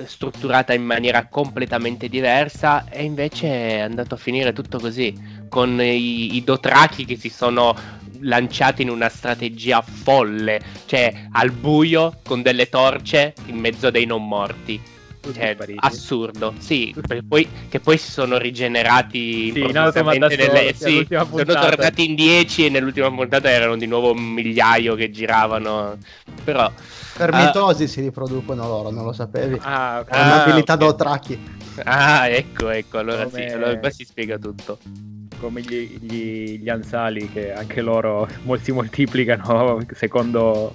[0.05, 5.15] strutturata in maniera completamente diversa, e invece è andato a finire tutto così,
[5.49, 7.75] con i, i Dotraki che si sono
[8.21, 14.27] lanciati in una strategia folle, cioè al buio con delle torce in mezzo dei non
[14.27, 14.81] morti.
[15.33, 16.95] Cioè, assurdo, sì,
[17.27, 21.69] poi, che poi si sono rigenerati Sì, in automa da improvvisamente nelle- sì, sono puntata.
[21.71, 25.99] tornati in 10 e nell'ultima puntata erano di nuovo un migliaio che giravano.
[26.45, 26.71] Però
[27.17, 27.47] Per Ah.
[27.47, 29.59] mitosi si riproducono loro, non lo sapevi?
[29.63, 30.11] Ah, ok.
[30.11, 30.79] Con abilità ok.
[30.79, 31.39] Dotraki.
[31.85, 34.79] ah, ecco, ecco, allora Come- sì, allora si spiega tutto.
[35.39, 38.27] come gli, gli- gli ansali che anche loro
[38.63, 40.75] si moltiplicano secondo,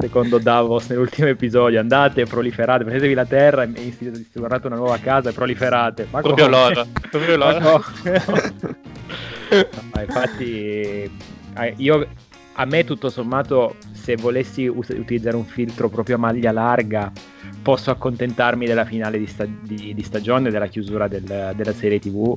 [0.00, 5.32] secondo Davos nell'ultimo episodio andate proliferate prendetevi la terra e istituite una nuova casa e
[5.32, 6.56] proliferate ma Proprio come?
[6.56, 7.58] loro, proprio loro.
[7.58, 7.84] no.
[9.50, 11.10] No, infatti
[11.58, 12.06] eh, io
[12.54, 17.10] a me tutto sommato se volessi us- utilizzare un filtro proprio a maglia larga
[17.62, 22.34] posso accontentarmi della finale di, sta- di- di stagione della chiusura del- della serie tv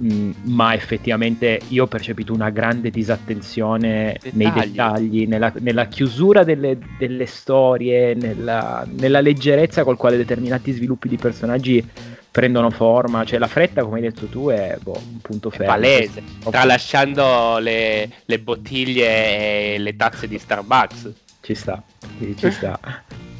[0.00, 4.70] Mm, ma effettivamente io ho percepito una grande disattenzione nei Dettagli.
[4.70, 11.16] dettagli, nella, nella chiusura delle, delle storie, nella, nella leggerezza col quale determinati sviluppi di
[11.16, 11.84] personaggi
[12.30, 13.24] prendono forma.
[13.24, 15.66] Cioè, la fretta, come hai detto tu, è boh, un punto È fermo.
[15.72, 21.10] palese, Proprio- tralasciando le, le bottiglie e le tazze di Starbucks.
[21.40, 21.82] Ci sta,
[22.18, 22.78] sì, ci sta.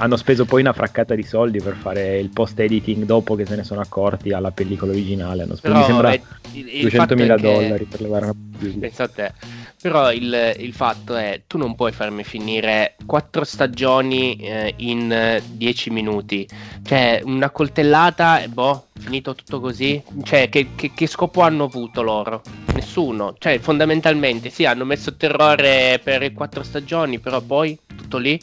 [0.00, 3.56] Hanno speso poi una fraccata di soldi per fare il post editing dopo che se
[3.56, 5.42] ne sono accorti alla pellicola originale.
[5.42, 8.24] Hanno speso, Però mi sembra, eh, il, il fatto 200.000 è che- dollari per levare
[8.26, 8.34] una.
[8.78, 9.32] Pensa a te.
[9.80, 15.90] Però il, il fatto è, tu non puoi farmi finire quattro stagioni eh, in 10
[15.90, 16.48] minuti.
[16.84, 20.00] Cioè, una coltellata e boh, finito tutto così.
[20.22, 22.42] Cioè, che, che- che scopo hanno avuto loro?
[22.74, 23.34] Nessuno.
[23.38, 28.38] Cioè, fondamentalmente, sì, hanno messo terrore per quattro stagioni, però poi tutto lì.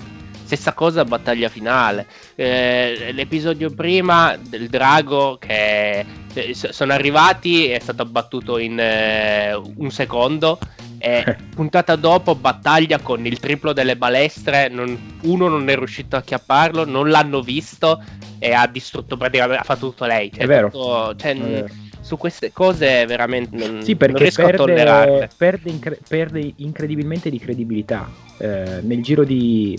[0.45, 2.05] Stessa cosa, battaglia finale.
[2.35, 9.89] Eh, l'episodio prima del drago che eh, sono arrivati, è stato abbattuto in eh, un
[9.89, 10.59] secondo.
[10.99, 14.67] E puntata dopo, battaglia con il triplo delle balestre.
[14.69, 18.01] non- uno non è riuscito a acchiapparlo, non l'hanno visto
[18.37, 19.61] e ha distrutto praticamente.
[19.61, 20.31] Ha fatto tutto lei.
[20.31, 20.69] Cioè, È vero.
[20.69, 21.67] tutto- cioè, È vero.
[22.01, 25.29] su queste cose veramente non, Sì, non riesco a perde, tollerarle.
[25.35, 29.75] perde, incre- perde incredibilmente di credibilità eh, nel giro di,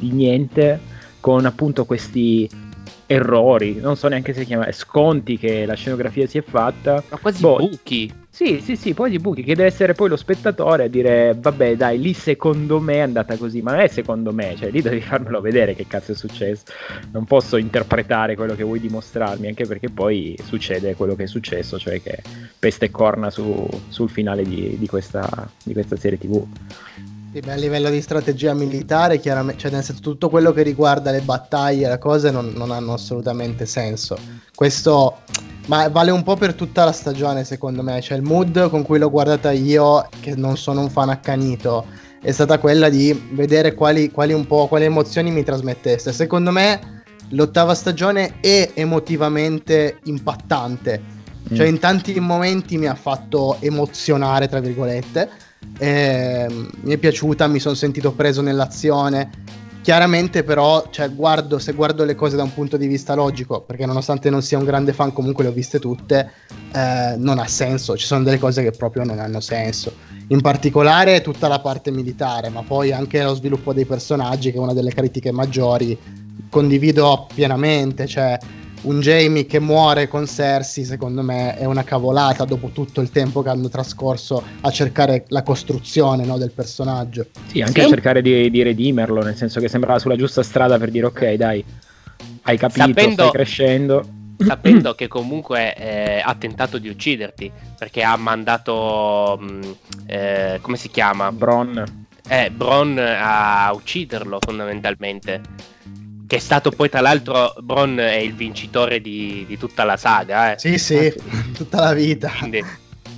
[0.00, 0.80] di niente
[1.20, 2.48] con appunto questi
[3.06, 7.02] errori, non so neanche se chiamare, sconti che la scenografia si è fatta.
[7.08, 8.12] Ma quasi Boh, buchi.
[8.30, 11.74] Sì, sì, sì, poi di buchi, che deve essere poi lo spettatore a dire, vabbè
[11.76, 15.00] dai, lì secondo me è andata così, ma non è secondo me, cioè lì devi
[15.00, 16.66] farmelo vedere che cazzo è successo,
[17.10, 21.78] non posso interpretare quello che vuoi dimostrarmi, anche perché poi succede quello che è successo,
[21.78, 22.22] cioè che
[22.58, 26.46] peste e corna su- sul finale di, di questa, di questa serie tv.
[27.32, 31.12] Sì, beh, a livello di strategia militare, chiaramente, cioè nel senso, tutto quello che riguarda
[31.12, 34.16] le battaglie, le cose non, non hanno assolutamente senso.
[34.52, 35.18] Questo,
[35.66, 38.00] ma vale un po' per tutta la stagione, secondo me.
[38.00, 41.86] Cioè, il mood con cui l'ho guardata io, che non sono un fan accanito,
[42.20, 46.12] è stata quella di vedere quali, quali un po', quali emozioni mi trasmettesse.
[46.12, 51.18] Secondo me, l'ottava stagione è emotivamente impattante.
[51.54, 51.68] Cioè, Mm.
[51.68, 55.30] in tanti momenti mi ha fatto emozionare, tra virgolette.
[55.78, 59.30] Ehm, mi è piaciuta, mi sono sentito preso nell'azione.
[59.82, 63.86] Chiaramente però, cioè, guardo, se guardo le cose da un punto di vista logico, perché
[63.86, 66.30] nonostante non sia un grande fan, comunque le ho viste tutte,
[66.72, 69.92] eh, non ha senso, ci sono delle cose che proprio non hanno senso.
[70.28, 74.60] In particolare tutta la parte militare, ma poi anche lo sviluppo dei personaggi, che è
[74.60, 75.98] una delle critiche maggiori,
[76.50, 78.38] condivido pienamente, cioè
[78.82, 83.42] un Jamie che muore con Cersei secondo me è una cavolata dopo tutto il tempo
[83.42, 87.26] che hanno trascorso a cercare la costruzione no, del personaggio.
[87.46, 87.86] Sì, anche sì.
[87.86, 91.32] a cercare di, di, redimerlo, nel senso che sembrava sulla giusta strada per dire ok
[91.34, 91.64] dai,
[92.42, 94.08] hai capito, sapendo, stai crescendo.
[94.40, 99.60] Sapendo che comunque eh, ha tentato di ucciderti, perché ha mandato, mh, mm,
[100.06, 101.30] eh, come si chiama?
[101.30, 102.08] Bron.
[102.26, 105.42] Eh, Bron a ucciderlo fondamentalmente
[106.30, 110.52] che è stato poi tra l'altro Bron è il vincitore di, di tutta la saga.
[110.52, 110.58] Eh.
[110.60, 111.12] Sì, sì,
[111.52, 112.30] tutta la vita.
[112.38, 112.64] Quindi,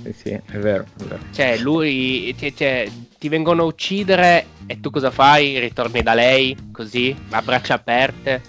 [0.01, 1.19] sì, sì, è vero, è vero.
[1.31, 2.89] Cioè, lui cioè,
[3.19, 5.59] ti vengono a uccidere e tu cosa fai?
[5.59, 8.41] Ritorni da lei così, a braccia aperte.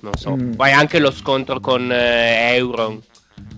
[0.00, 0.34] Non so.
[0.34, 0.54] Mm.
[0.54, 3.00] Poi anche lo scontro con eh, Euron.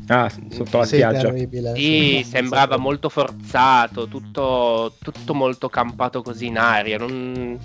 [0.08, 1.32] Ah, sotto la spiaggia.
[1.34, 6.98] Sì, sì, sembrava molto forzato, tutto, tutto molto campato così in aria.
[6.98, 7.58] Non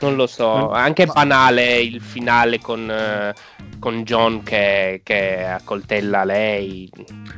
[0.00, 6.90] non lo so, anche banale il finale con, uh, con John che, che, accoltella lei.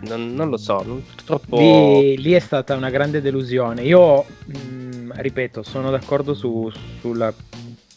[0.03, 1.59] Non, non lo so, non, troppo...
[1.59, 3.83] Lì, lì, è stata una grande delusione.
[3.83, 7.33] Io, mh, mm, ripeto, sono d'accordo su, sulla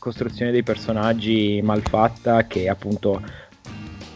[0.06, 3.20] costruzione dei personaggi malfatta che appunto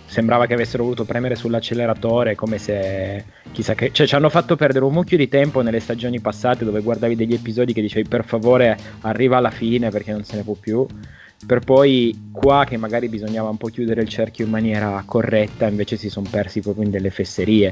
[0.09, 4.83] sembrava che avessero voluto premere sull'acceleratore come se chissà che cioè ci hanno fatto perdere
[4.83, 8.75] un mucchio di tempo nelle stagioni passate dove guardavi degli episodi che dicevi per favore
[9.01, 10.85] arriva alla fine perché non se ne può più.
[11.45, 15.95] Per poi qua che magari bisognava un po' chiudere il cerchio in maniera corretta invece
[15.95, 17.71] si sono persi proprio in delle fesserie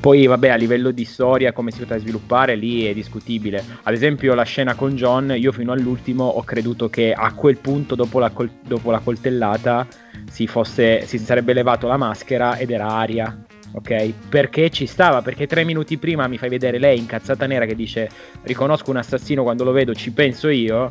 [0.00, 3.64] poi, vabbè, a livello di storia, come si potrà sviluppare, lì è discutibile.
[3.82, 7.94] Ad esempio, la scena con John, io fino all'ultimo ho creduto che a quel punto,
[7.94, 9.86] dopo la, col- dopo la coltellata,
[10.30, 13.44] si, fosse, si sarebbe levato la maschera ed era Aria.
[13.72, 14.12] Ok?
[14.28, 15.22] Perché ci stava?
[15.22, 18.08] Perché tre minuti prima mi fai vedere lei incazzata nera che dice
[18.42, 20.90] riconosco un assassino quando lo vedo, ci penso io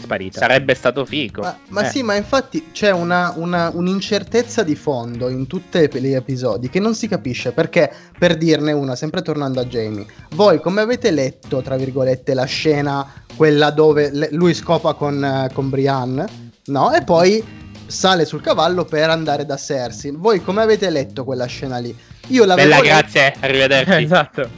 [0.00, 0.40] sparita.
[0.40, 1.42] Sarebbe stato figo.
[1.42, 1.90] Ma, ma eh.
[1.90, 6.94] sì, ma infatti c'è una, una, un'incertezza di fondo in tutti gli episodi che non
[6.94, 11.76] si capisce perché, per dirne una, sempre tornando a Jamie, voi come avete letto, tra
[11.76, 16.24] virgolette, la scena, quella dove le, lui scopa con, con Brian,
[16.66, 16.92] no?
[16.92, 17.44] E poi
[17.86, 20.12] sale sul cavallo per andare da Cersei.
[20.12, 21.96] Voi come avete letto quella scena lì?
[22.28, 22.94] Io l'avevo Bella, letto...
[22.94, 24.02] grazie, arrivederci.
[24.02, 24.48] esatto.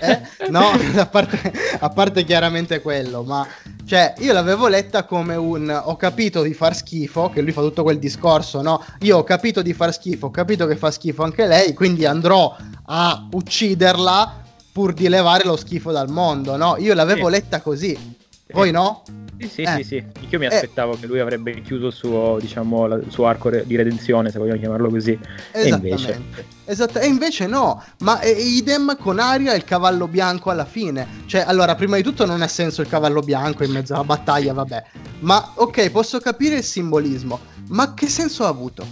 [0.00, 0.20] Eh?
[0.48, 3.46] No, a parte, a parte, chiaramente quello, ma
[3.84, 7.82] cioè, io l'avevo letta come un ho capito di far schifo, che lui fa tutto
[7.82, 8.82] quel discorso, no?
[9.00, 12.56] Io ho capito di far schifo, ho capito che fa schifo anche lei, quindi andrò
[12.86, 14.40] a ucciderla
[14.72, 16.76] pur di levare lo schifo dal mondo, no?
[16.78, 17.32] Io l'avevo sì.
[17.32, 18.20] letta così.
[18.52, 19.02] Voi no?
[19.42, 19.76] Sì, sì, eh.
[19.76, 20.04] sì, sì.
[20.28, 20.54] Io mi eh.
[20.54, 21.00] aspettavo eh.
[21.00, 24.88] che lui avrebbe chiuso il suo, diciamo, il suo arco di redenzione, se vogliamo chiamarlo
[24.88, 25.18] così.
[25.52, 26.50] E invece...
[26.64, 27.00] Esatto.
[27.00, 31.06] E invece no, ma è, idem con Aria e il cavallo bianco alla fine.
[31.26, 34.52] Cioè, allora, prima di tutto non ha senso il cavallo bianco in mezzo alla battaglia,
[34.52, 34.84] vabbè.
[35.20, 38.86] Ma ok, posso capire il simbolismo, ma che senso ha avuto?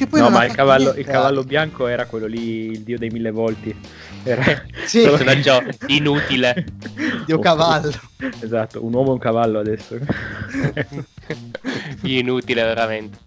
[0.00, 3.10] Che poi no, ma il cavallo, il cavallo, bianco era quello lì, il dio dei
[3.10, 3.78] mille volti.
[4.22, 5.02] Era sì.
[5.02, 6.64] personaggio inutile.
[7.26, 7.92] Dio cavallo.
[8.40, 9.98] Esatto, un uomo e un cavallo adesso.
[12.04, 13.18] inutile veramente.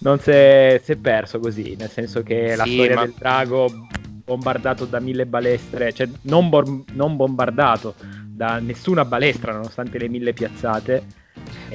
[0.00, 3.04] Non si è, si è perso così, nel senso che sì, la storia ma...
[3.06, 3.88] del drago
[4.26, 7.94] bombardato da mille balestre, cioè non, bom- non bombardato
[8.26, 11.22] da nessuna balestra nonostante le mille piazzate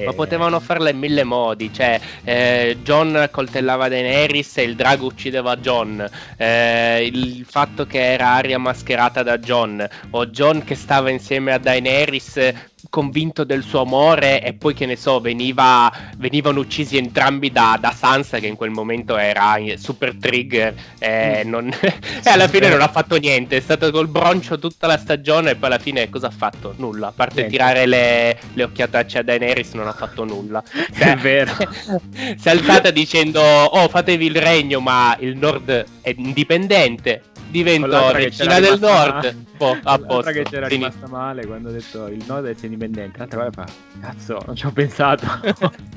[0.05, 5.57] ma potevano farla in mille modi, cioè eh, John coltellava Daenerys e il drago uccideva
[5.57, 6.07] John,
[6.37, 11.57] eh, il fatto che era Arya mascherata da John, o John che stava insieme a
[11.57, 12.53] Daenerys
[12.89, 17.91] convinto del suo amore e poi che ne so veniva, venivano uccisi entrambi da, da,
[17.91, 21.49] Sansa che in quel momento era super trigger e, mm.
[21.49, 25.51] non, e alla fine non ha fatto niente è stato col broncio tutta la stagione
[25.51, 26.73] e poi alla fine cosa ha fatto?
[26.77, 27.51] nulla a parte niente.
[27.51, 30.63] tirare le, le occhiatacce a Daenerys non ha fatto nulla
[30.97, 31.53] è vero
[32.37, 38.59] si è alzata dicendo oh fatevi il regno ma il nord è indipendente divento regina
[38.59, 39.47] del nord.
[39.57, 40.31] Boh, a posto.
[40.31, 40.89] che c'era Finito.
[40.89, 43.17] rimasta male quando ho detto il nord è indipendente.
[43.17, 45.25] L'altra volta fa, cazzo, non ci ho pensato.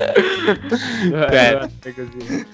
[1.09, 2.45] Beh, così.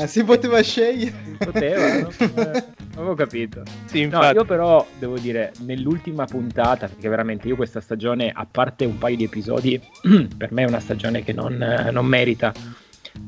[0.00, 1.36] Ah, si poteva scegliere.
[1.38, 2.08] Poteva, no?
[2.18, 2.62] non
[2.94, 3.62] avevo capito.
[3.84, 8.86] Sì, no, io però devo dire, nell'ultima puntata, perché veramente io questa stagione, a parte
[8.86, 9.78] un paio di episodi,
[10.36, 11.56] per me è una stagione che non,
[11.92, 12.52] non merita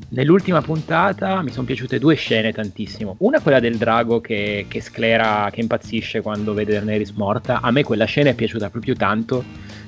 [0.09, 3.15] Nell'ultima puntata mi sono piaciute due scene tantissimo.
[3.19, 7.59] Una quella del drago che, che sclera, che impazzisce quando vede Daenerys morta.
[7.61, 9.43] A me quella scena è piaciuta proprio tanto.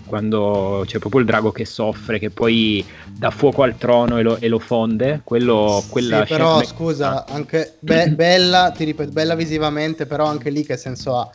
[0.09, 4.37] quando c'è proprio il drago che soffre, che poi dà fuoco al trono e lo,
[4.39, 5.21] e lo fonde.
[5.23, 10.65] Quello, quella sì, però scusa, anche be- bella, ti ripeto, bella visivamente, però anche lì
[10.65, 11.31] che senso ha?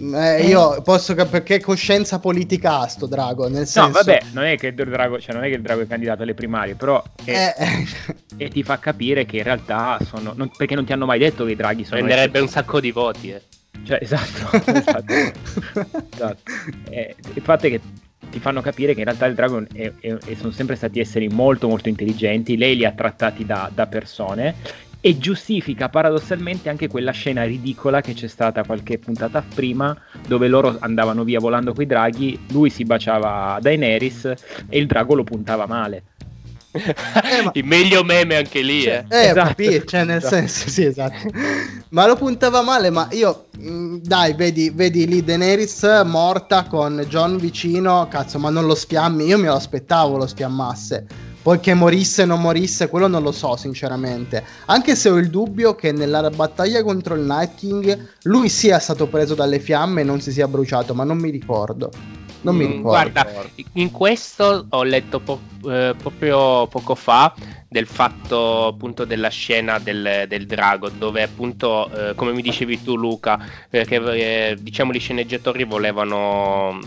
[0.00, 4.44] Eh, io posso cap- perché coscienza politica ha sto drago, nel senso No, vabbè, non
[4.44, 7.02] è che il drago, cioè non è che il drago è candidato alle primarie, però
[7.24, 7.86] è- Eh,
[8.44, 11.44] e ti fa capire che in realtà sono non- perché non ti hanno mai detto
[11.44, 13.30] che i draghi sono Prenderebbe un sacco di voti.
[13.30, 13.42] eh.
[13.84, 15.12] Cioè, esatto, esatto.
[16.14, 16.36] esatto.
[16.90, 17.80] Eh, il fatto è che
[18.30, 21.28] ti fanno capire che in realtà il drago è- è- è- sono sempre stati esseri
[21.28, 24.54] molto molto intelligenti, lei li ha trattati da, da persone
[25.00, 29.96] e giustifica paradossalmente anche quella scena ridicola che c'è stata qualche puntata prima
[30.26, 34.24] dove loro andavano via volando coi draghi, lui si baciava Daenerys
[34.68, 36.02] e il drago lo puntava male.
[37.44, 39.16] ma- Il meglio meme anche lì, Cioè, eh.
[39.26, 39.48] Eh, Esatto.
[39.48, 40.34] capito, cioè nel Esatto.
[40.34, 41.30] senso, sì, esatto.
[41.90, 47.38] Ma lo puntava male, ma io, mh, dai, vedi, vedi lì Daenerys morta con John
[47.38, 51.06] vicino, cazzo, ma non lo sfiammi, io me lo aspettavo lo sfiammasse.
[51.42, 54.44] Poi che morisse o non morisse, quello non lo so, sinceramente.
[54.66, 59.06] Anche se ho il dubbio che nella battaglia contro il Night King lui sia stato
[59.06, 61.90] preso dalle fiamme e non si sia bruciato, ma non mi ricordo.
[62.40, 62.88] Non mi Mm, ricordo.
[62.88, 63.26] Guarda,
[63.72, 67.34] in questo ho letto po- eh, proprio poco fa
[67.68, 72.96] del fatto appunto della scena del, del drago, dove appunto, eh, come mi dicevi tu
[72.96, 73.38] Luca,
[73.68, 76.78] perché eh, diciamo gli sceneggiatori volevano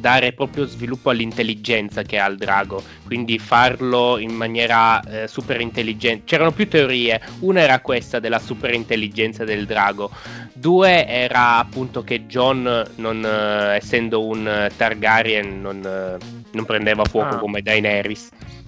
[0.00, 6.24] dare proprio sviluppo all'intelligenza che ha il drago, quindi farlo in maniera eh, super intelligente.
[6.24, 10.10] C'erano più teorie, una era questa della super intelligenza del drago,
[10.52, 16.16] due era appunto che John, non, eh, essendo un eh, Targaryen, non, eh,
[16.52, 17.38] non prendeva fuoco Ah.
[17.38, 18.19] come Daenerys.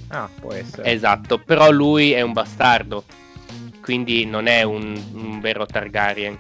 [0.09, 0.90] Ah, può essere.
[0.90, 3.05] Esatto, però lui è un bastardo,
[3.80, 6.38] quindi non è un, un vero Targaryen.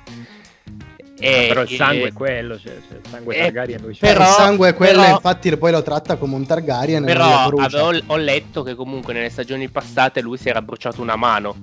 [1.18, 3.96] E- però il sangue e- è quello, cioè, cioè, il sangue Eh, Targaryen lui Eh,
[4.00, 7.24] però- il sangue è quello, però- infatti poi lo tratta come un Targaryen e Però
[7.58, 11.56] avevo- ho letto che comunque nelle stagioni passate lui si era bruciato una mano.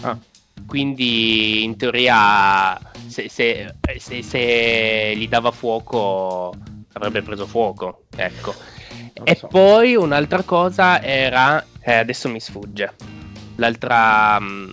[0.00, 0.16] Ah.
[0.66, 2.78] Quindi in teoria
[3.08, 6.54] se, se- se- se gli dava fuoco
[6.94, 8.04] avrebbe preso fuoco.
[8.16, 8.54] Ecco.
[9.24, 9.46] E so.
[9.48, 11.64] poi un'altra cosa era...
[11.80, 12.92] eh, adesso mi sfugge.
[13.56, 14.38] L'altra...
[14.40, 14.70] mm,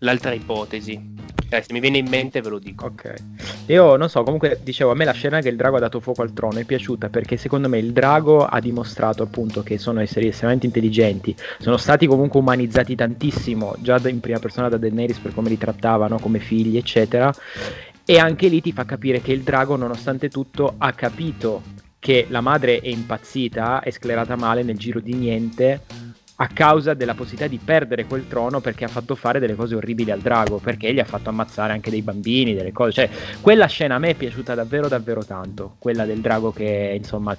[0.00, 1.10] l'altra ipotesi.
[1.48, 2.86] Eh, se mi viene in mente ve lo dico.
[2.86, 3.14] Ok.
[3.66, 6.22] Io non so, comunque dicevo, a me la scena che il drago ha dato fuoco
[6.22, 10.28] al trono è piaciuta perché secondo me il drago ha dimostrato appunto che sono esseri
[10.28, 15.50] estremamente intelligenti, sono stati comunque umanizzati tantissimo già in prima persona da Daenerys per come
[15.50, 17.30] li trattavano come figli, eccetera.
[18.04, 21.62] E anche lì ti fa capire che il drago, nonostante tutto, ha capito
[22.02, 25.82] che la madre è impazzita, è sclerata male nel giro di niente
[26.34, 30.10] a causa della possibilità di perdere quel trono perché ha fatto fare delle cose orribili
[30.10, 32.90] al drago, perché gli ha fatto ammazzare anche dei bambini, delle cose.
[32.90, 37.36] Cioè, quella scena a me è piaciuta davvero davvero tanto, quella del drago che insomma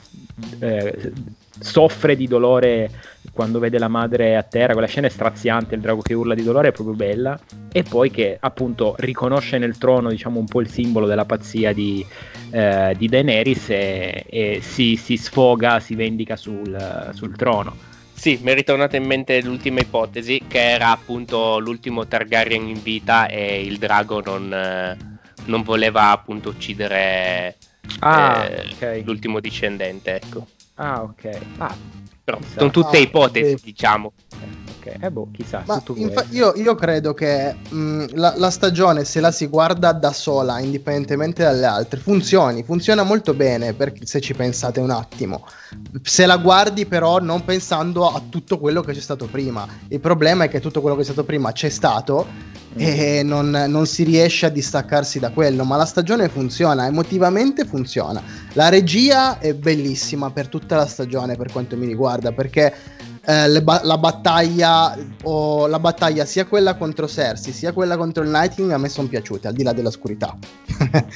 [0.60, 1.12] eh,
[1.60, 2.90] soffre di dolore
[3.34, 6.44] quando vede la madre a terra, quella scena è straziante, il drago che urla di
[6.44, 7.38] dolore è proprio bella.
[7.70, 12.06] E poi che appunto riconosce nel trono diciamo un po' il simbolo della pazzia di,
[12.54, 17.76] eh, di Daenerys e, e si, si sfoga, si vendica sul, sul trono.
[18.14, 23.28] Sì, mi è ritornata in mente l'ultima ipotesi, che era appunto l'ultimo Targaryen in vita
[23.28, 24.98] e il drago non, eh,
[25.46, 27.56] non voleva appunto uccidere
[28.00, 29.02] Ah, eh, ok.
[29.04, 30.48] l'ultimo discendente, ecco.
[30.76, 31.40] Ah, ok.
[31.58, 31.76] Ah,
[32.24, 33.62] Però sono tutte Ah, ipotesi, sì.
[33.62, 34.14] diciamo.
[34.42, 34.98] eh, ok.
[35.02, 35.64] Eh boh, chissà.
[35.66, 40.12] Ma infa- io, io credo che mh, la, la stagione, se la si guarda da
[40.12, 45.46] sola, indipendentemente dalle altre, funzioni, funziona molto bene per- se ci pensate un attimo.
[46.02, 49.66] Se la guardi però non pensando a tutto quello che c'è stato prima.
[49.88, 52.28] Il problema è che tutto quello che è stato prima c'è stato
[52.76, 58.22] e non, non si riesce a distaccarsi da quello, ma la stagione funziona, emotivamente funziona.
[58.54, 62.74] La regia è bellissima per tutta la stagione per quanto mi riguarda, perché
[63.26, 68.30] eh, ba- la battaglia o la battaglia sia quella contro Cersei sia quella contro il
[68.30, 70.38] Night King a me sono piaciute al di là dell'oscurità.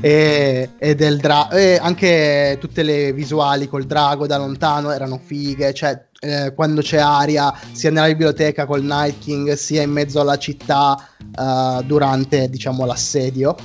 [0.00, 5.72] E, e del dra- e anche tutte le visuali col drago da lontano erano fighe
[5.74, 10.38] cioè eh, quando c'è aria sia nella biblioteca col Night King sia in mezzo alla
[10.38, 13.56] città eh, durante diciamo l'assedio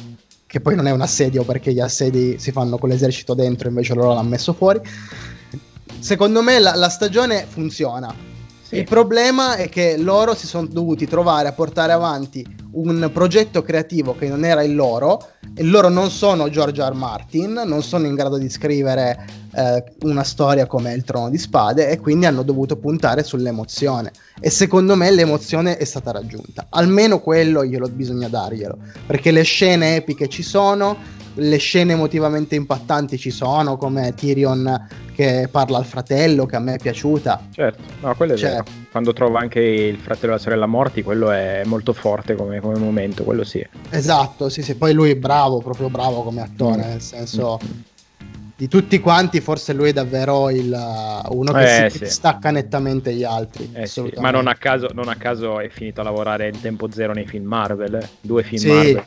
[0.45, 3.93] che poi non è un assedio perché gli assedi si fanno con l'esercito dentro invece
[3.93, 4.81] loro l'hanno messo fuori
[5.99, 8.13] secondo me la, la stagione funziona.
[8.61, 8.75] Sì.
[8.75, 14.15] Il problema è che loro si sono dovuti trovare a portare avanti un progetto creativo
[14.15, 15.19] che non era il loro,
[15.55, 16.91] e loro non sono George R.
[16.91, 16.93] R.
[16.93, 19.25] Martin, non sono in grado di scrivere
[19.55, 24.11] eh, una storia come Il Trono di Spade e quindi hanno dovuto puntare sull'emozione.
[24.39, 28.77] E secondo me l'emozione è stata raggiunta, almeno quello glielo bisogna darglielo,
[29.07, 30.95] perché le scene epiche ci sono,
[31.33, 36.76] le scene emotivamente impattanti ci sono, come Tyrion che parla al fratello, che a me
[36.76, 37.47] è piaciuta.
[37.51, 38.63] Certo, no, quello è cioè, vero.
[38.89, 42.80] Quando trova anche il fratello e la sorella morti, quello è molto forte come, come,
[42.80, 43.61] momento, quello sì.
[43.89, 46.88] Esatto, sì, sì, poi lui è bravo, proprio bravo come attore, mm.
[46.88, 47.59] nel senso...
[47.61, 47.82] Mm
[48.59, 50.67] di tutti quanti, forse lui è davvero il,
[51.30, 52.05] uno che eh, si sì.
[52.07, 53.70] stacca nettamente gli altri.
[53.72, 54.11] Eh, sì.
[54.17, 57.26] Ma non a, caso, non a, caso, è finito a lavorare in tempo zero nei
[57.26, 58.09] film Marvel, eh?
[58.20, 58.67] due film sì.
[58.67, 59.05] Marvel.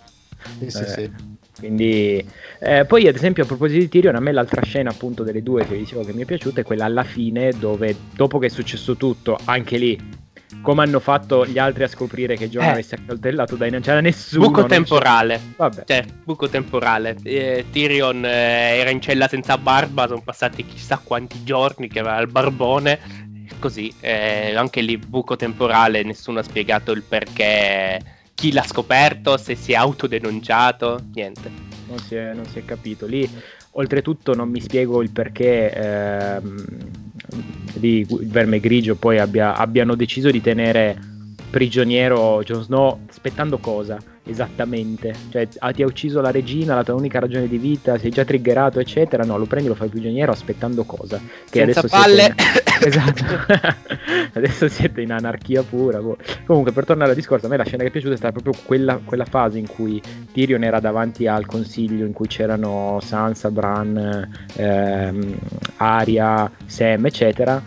[0.59, 1.11] Sì, sì, sì.
[1.63, 2.27] Quindi,
[2.59, 5.65] eh, poi ad esempio a proposito di Tyrion, a me l'altra scena appunto delle due
[5.65, 8.49] che vi dicevo che mi è piaciuta è quella alla fine dove dopo che è
[8.49, 10.21] successo tutto, anche lì
[10.61, 12.71] come hanno fatto gli altri a scoprire che John eh.
[12.71, 15.85] avesse accoltellato dai non c'era nessuno buco temporale Vabbè.
[15.87, 21.43] Cioè, buco temporale eh, Tyrion eh, era in cella senza barba sono passati chissà quanti
[21.43, 22.99] giorni che aveva il barbone
[23.59, 29.55] così eh, anche lì buco temporale nessuno ha spiegato il perché chi l'ha scoperto se
[29.55, 31.51] si è autodenunciato niente.
[31.89, 33.07] Non si è, non si è capito.
[33.07, 33.29] Lì
[33.73, 36.65] oltretutto non mi spiego il perché ehm,
[37.81, 40.99] il verme grigio poi abbia, abbiano deciso di tenere
[41.51, 45.15] prigioniero Jon Snow aspettando cosa esattamente?
[45.31, 48.25] Cioè ah, ti ha ucciso la regina la tua unica ragione di vita sei già
[48.25, 49.25] triggerato eccetera.
[49.25, 51.19] No lo prendi lo fai prigioniero aspettando cosa?
[51.19, 52.35] Che Senza adesso palle.
[52.37, 52.63] siete...
[52.87, 53.25] esatto.
[54.35, 56.17] Adesso siete in anarchia pura boh.
[56.45, 58.63] comunque per tornare al discorso a me la scena che è piaciuta è stata proprio
[58.65, 60.01] quella, quella fase in cui
[60.33, 65.39] Tyrion era davanti al consiglio in cui c'erano Sansa, Bran ehm,
[65.77, 67.63] Arya, Sam eccetera.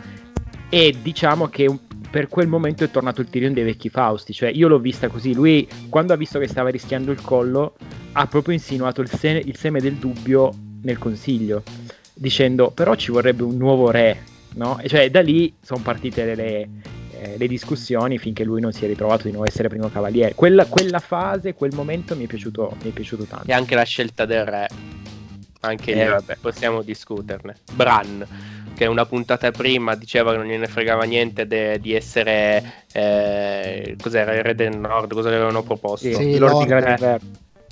[0.70, 1.70] E diciamo che
[2.09, 5.34] per quel momento è tornato il Tyrion dei vecchi Fausti, cioè io l'ho vista così,
[5.34, 7.76] lui quando ha visto che stava rischiando il collo
[8.13, 10.53] ha proprio insinuato il, se- il seme del dubbio
[10.84, 11.63] nel consiglio,
[12.13, 14.18] dicendo però ci vorrebbe un nuovo re,
[14.56, 14.80] no?
[14.80, 16.70] E cioè da lì sono partite le,
[17.12, 20.34] eh, le discussioni finché lui non si è ritrovato di nuovo essere primo cavaliere.
[20.36, 23.49] Quella, quella fase, quel momento mi è, piaciuto, mi è piaciuto tanto.
[23.49, 24.68] E anche la scelta del re,
[25.62, 26.38] anche eh, lì vabbè.
[26.41, 27.56] possiamo discuterne.
[27.74, 28.28] Bran
[28.76, 34.36] che una puntata prima diceva che non gliene fregava niente de- di essere eh, cos'era
[34.36, 36.14] il Re del Nord, cosa avevano proposto?
[36.14, 37.20] Sì, Lord Gran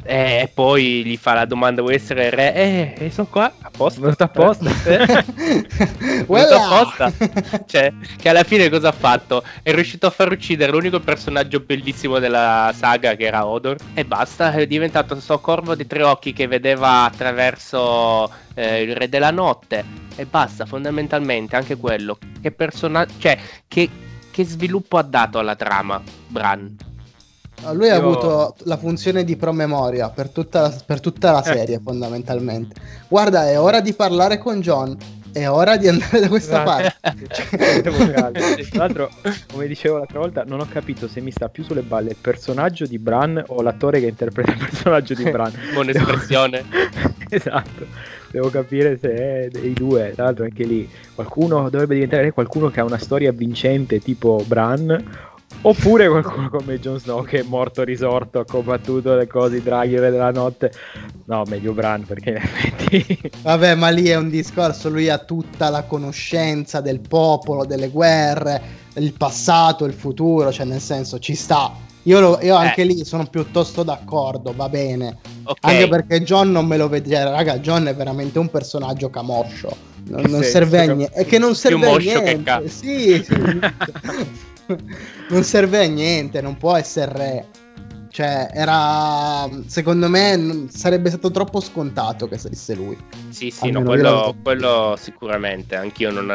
[0.03, 2.53] eh, e poi gli fa la domanda: vuoi essere re?
[2.53, 4.01] Eh, eh sono qua, a posto.
[4.01, 4.69] Venuto apposta.
[4.83, 7.11] Venuto apposta.
[7.65, 9.43] cioè, che alla fine cosa ha fatto?
[9.61, 13.77] È riuscito a far uccidere l'unico personaggio bellissimo della saga, che era Odor.
[13.93, 19.07] E basta, è diventato questo corvo di tre occhi che vedeva attraverso eh, il re
[19.07, 19.83] della notte.
[20.15, 22.17] E basta, fondamentalmente, anche quello.
[22.41, 23.13] Che personaggio.
[23.17, 23.89] Cioè, che,
[24.29, 26.91] che sviluppo ha dato alla trama, Bran?
[27.71, 27.93] Lui Io...
[27.93, 31.53] ha avuto la funzione di promemoria per tutta la, per tutta la eh.
[31.53, 31.81] serie, eh.
[31.81, 32.75] fondamentalmente.
[33.07, 34.97] Guarda, è ora di parlare con John.
[35.31, 36.93] È ora di andare da questa esatto.
[37.01, 38.61] parte.
[38.69, 39.09] Tra l'altro,
[39.51, 42.85] come dicevo l'altra volta, non ho capito se mi sta più sulle balle il personaggio
[42.85, 45.51] di Bran o l'attore che interpreta il personaggio di Bran.
[45.73, 46.63] Buona espressione.
[47.29, 47.87] esatto.
[48.29, 50.11] Devo capire se è dei due.
[50.13, 55.31] Tra l'altro, anche lì qualcuno dovrebbe diventare qualcuno che ha una storia vincente tipo Bran
[55.61, 59.95] Oppure qualcuno come Jon Snow che è morto risorto, ha combattuto le cose, i draghi
[59.95, 60.71] della notte.
[61.25, 63.31] No, meglio Bran perché in effetti...
[63.41, 68.61] Vabbè, ma lì è un discorso, lui ha tutta la conoscenza del popolo, delle guerre,
[68.95, 71.73] il passato, il futuro, cioè nel senso ci sta.
[72.03, 72.85] Io, lo, io anche eh.
[72.85, 75.17] lì sono piuttosto d'accordo, va bene.
[75.43, 75.73] Okay.
[75.73, 79.91] Anche perché John non me lo vede, cioè, raga, John è veramente un personaggio camoscio.
[80.09, 81.13] Non, non serve a niente.
[81.13, 82.43] È che non serve a niente.
[82.43, 83.33] Ca- sì, sì.
[85.30, 87.47] non serve a niente, non può essere re.
[88.09, 89.49] Cioè, era.
[89.66, 92.97] Secondo me sarebbe stato troppo scontato che salisse lui.
[93.30, 95.76] Sì, sì, no, quello, quello, sicuramente.
[95.76, 96.28] Anch'io non,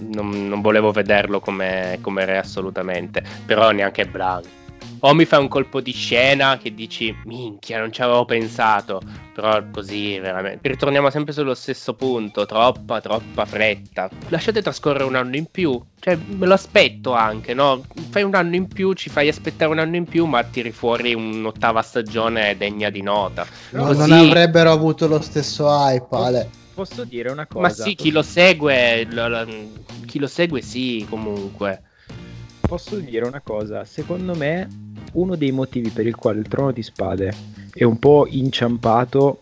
[0.00, 3.22] non, non volevo vederlo come, come, re assolutamente.
[3.44, 4.46] Però neanche Blanc
[5.00, 9.00] o mi fai un colpo di scena che dici minchia non ci avevo pensato
[9.38, 10.66] però così veramente.
[10.66, 14.10] Ritorniamo sempre sullo stesso punto troppa troppa fretta.
[14.30, 15.80] Lasciate trascorrere un anno in più.
[16.00, 17.84] Cioè me lo aspetto anche no?
[18.10, 21.14] Fai un anno in più ci fai aspettare un anno in più ma tiri fuori
[21.14, 23.46] un'ottava stagione degna di nota.
[23.70, 24.10] No, così...
[24.10, 26.50] non avrebbero avuto lo stesso hype Ale.
[26.74, 27.60] posso dire una cosa?
[27.60, 29.46] ma sì chi lo segue lo, lo,
[30.04, 31.82] chi lo segue sì comunque.
[32.60, 33.84] Posso dire una cosa?
[33.84, 37.32] Secondo me uno dei motivi per il quale il trono di spade
[37.72, 39.38] è un po' inciampato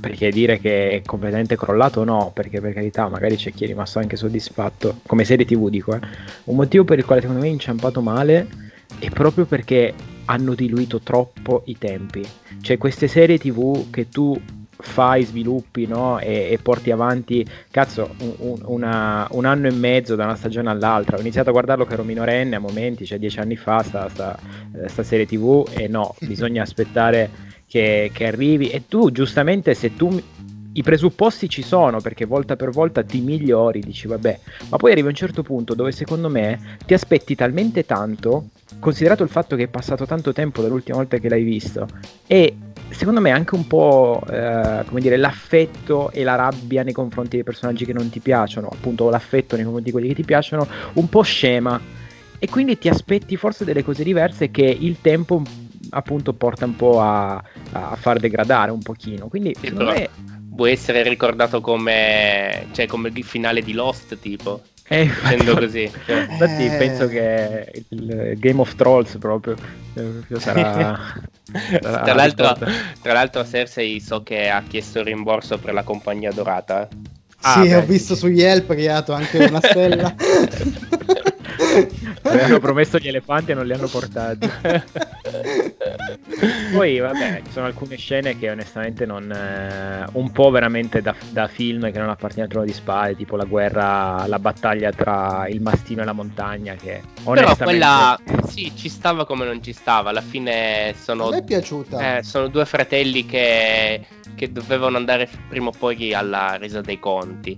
[0.00, 3.98] perché dire che è completamente crollato no, perché per carità magari c'è chi è rimasto
[3.98, 6.00] anche soddisfatto, come serie tv dico, eh.
[6.44, 8.48] un motivo per il quale secondo me è inciampato male
[8.98, 9.94] è proprio perché
[10.24, 12.26] hanno diluito troppo i tempi,
[12.60, 14.40] cioè queste serie tv che tu
[14.82, 16.18] fai, sviluppi no?
[16.18, 21.16] e, e, porti avanti, cazzo, un, una, un, anno e mezzo da una stagione all'altra.
[21.16, 24.38] Ho iniziato a guardarlo che ero minorenne a momenti, cioè dieci anni fa, sta, sta,
[24.74, 27.30] eh, sta serie tv e no, bisogna aspettare
[27.66, 28.70] che, che arrivi.
[28.70, 30.20] E tu giustamente se tu
[30.72, 35.08] i presupposti ci sono perché volta per volta ti migliori, dici vabbè, ma poi arrivi
[35.08, 39.64] a un certo punto dove secondo me ti aspetti talmente tanto, considerato il fatto che
[39.64, 41.88] è passato tanto tempo dall'ultima volta che l'hai visto,
[42.26, 42.54] e
[42.90, 47.44] secondo me anche un po' eh, come dire l'affetto e la rabbia nei confronti dei
[47.44, 51.08] personaggi che non ti piacciono, appunto l'affetto nei confronti di quelli che ti piacciono, un
[51.08, 51.80] po' scema.
[52.38, 55.42] E quindi ti aspetti forse delle cose diverse che il tempo
[55.90, 57.42] appunto porta un po' a,
[57.72, 59.28] a far degradare un pochino.
[59.28, 60.08] Quindi sì, secondo me
[60.54, 64.62] può essere ricordato come, cioè, come il finale di Lost, tipo.
[64.92, 65.90] Eh, infatti, così.
[66.04, 66.26] Cioè.
[66.28, 66.76] Infatti eh...
[66.76, 69.54] penso che il Game of Trolls proprio,
[69.92, 70.72] proprio sarà...
[70.72, 72.56] sarà tra, l'altro,
[73.00, 76.88] tra, l'altro, Cersei so che ha chiesto il rimborso per la compagnia dorata.
[77.42, 78.20] Ah, sì, beh, ho visto sì.
[78.20, 80.12] su Yelp che ha dato anche una stella.
[82.22, 84.50] Avevano promesso gli elefanti e non li hanno portati.
[86.72, 89.30] Poi, vabbè, ci sono alcune scene che onestamente non.
[89.30, 93.36] Eh, un po' veramente da, da, film che non appartiene al trono di spade, tipo
[93.36, 96.74] la guerra, la battaglia tra il mastino e la montagna.
[96.74, 97.54] Che onestamente.
[97.54, 100.10] Però quella sì, ci stava come non ci stava.
[100.10, 101.26] Alla fine sono.
[101.26, 102.18] A me è piaciuta.
[102.18, 107.56] Eh, sono due fratelli che, che dovevano andare prima o poi alla resa dei conti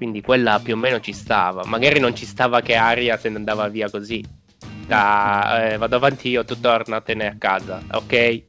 [0.00, 1.62] quindi quella più o meno ci stava.
[1.66, 4.24] Magari non ci stava che Aria se ne andava via così.
[4.86, 8.12] Da, eh, vado avanti io, tu tornatene a casa, ok?
[8.12, 8.46] E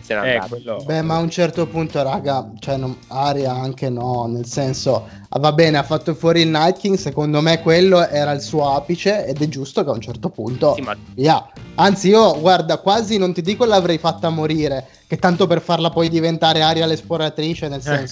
[0.00, 0.82] se n'è eh, quello...
[0.86, 5.38] Beh, ma a un certo punto, raga, cioè non, Aria anche no, nel senso, ah,
[5.38, 9.26] va bene, ha fatto fuori il Night King, secondo me quello era il suo apice
[9.26, 10.96] ed è giusto che a un certo punto, sì, ma...
[11.14, 11.46] yeah.
[11.74, 16.08] anzi io, guarda, quasi non ti dico l'avrei fatta morire, che tanto per farla poi
[16.08, 18.08] diventare Aria l'esploratrice, nel eh.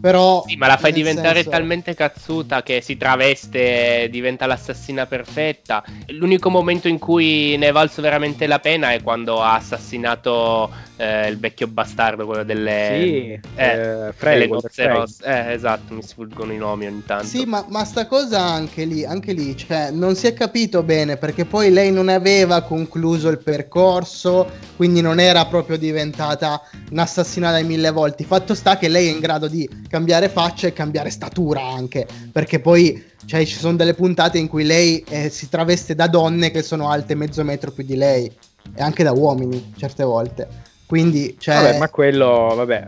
[0.00, 1.50] Però, sì, ma la fai diventare senso...
[1.50, 5.82] talmente cazzuta che si traveste, diventa l'assassina perfetta.
[6.08, 11.28] L'unico momento in cui ne è valso veramente la pena è quando ha assassinato eh,
[11.28, 15.24] il vecchio bastardo, quello delle, sì, eh, eh, Frey, delle nozze rosse.
[15.24, 17.26] Eh, esatto, mi sfuggono i nomi ogni tanto.
[17.26, 21.16] Sì, ma, ma sta cosa anche lì, anche lì, cioè, non si è capito bene
[21.16, 26.60] perché poi lei non aveva concluso il percorso, quindi non era proprio diventata
[26.90, 28.24] un'assassina dai mille volti.
[28.24, 32.58] Fatto sta che lei è in grado di cambiare faccia e cambiare statura anche, perché
[32.58, 36.62] poi cioè, ci sono delle puntate in cui lei eh, si traveste da donne che
[36.62, 38.28] sono alte mezzo metro più di lei
[38.74, 40.66] e anche da uomini certe volte.
[40.88, 41.54] Quindi, cioè...
[41.54, 42.84] Vabbè, ma quello, vabbè.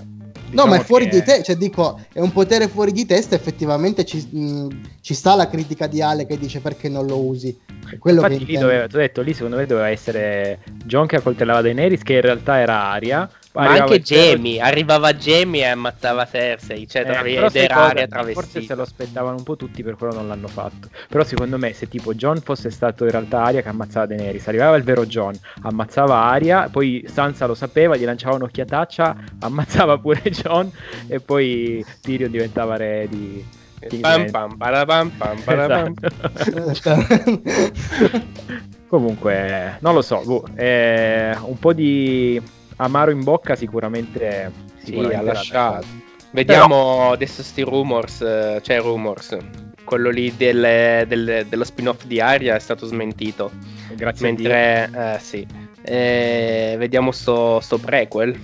[0.50, 1.10] Diciamo no, ma è diciamo fuori che...
[1.10, 5.34] di te, cioè dico, è un potere fuori di testa, effettivamente ci, mh, ci sta
[5.36, 7.56] la critica di Ale che dice perché non lo usi.
[7.98, 11.60] Quello Infatti che lì doveva, ho detto, lì secondo me doveva essere John che accoltellava
[11.60, 14.66] Daenerys, che in realtà era Aria, ma anche Jamie, zero...
[14.66, 18.46] arrivava Jamie e ammazzava Cersei, cioè eh, ed era aria travestita.
[18.46, 20.88] Forse se lo aspettavano un po' tutti, per quello non l'hanno fatto.
[21.08, 24.76] Però secondo me se tipo John fosse stato in realtà Aria che ammazzava Daenerys, arrivava
[24.76, 30.70] il vero John, ammazzava Aria, poi Sansa lo sapeva, gli lanciava un'occhiataccia, ammazzava pure John
[31.08, 33.44] e poi Tyrion diventava re di...
[34.00, 35.10] Pam, pam, pam,
[35.40, 35.94] parapam.
[36.70, 37.40] Esatto.
[38.88, 42.42] Comunque, non lo so, boh, eh, un po' di
[42.80, 44.50] amaro in bocca sicuramente,
[44.82, 45.86] sicuramente sì, ha lasciato.
[46.32, 47.12] Vediamo Però...
[47.12, 49.36] adesso sti rumors, eh, cioè rumors,
[49.84, 53.50] quello lì del, del, dello spin-off di Aria è stato smentito.
[53.94, 55.46] Grazie Mentre, eh, sì.
[55.82, 58.38] Eh, vediamo sto, sto prequel.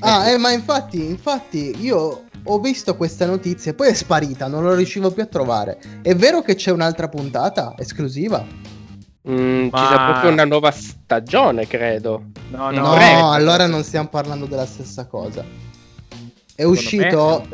[0.00, 4.64] Ah, eh, ma infatti, infatti io ho visto questa notizia e poi è sparita, non
[4.64, 5.78] lo riuscivo più a trovare.
[6.02, 8.44] È vero che c'è un'altra puntata esclusiva?
[9.28, 9.78] Mm, Ma...
[9.78, 12.24] Ci sarà proprio una nuova stagione, credo.
[12.50, 15.42] No, no, no allora non stiamo parlando della stessa cosa.
[15.42, 17.46] È Secondo uscito.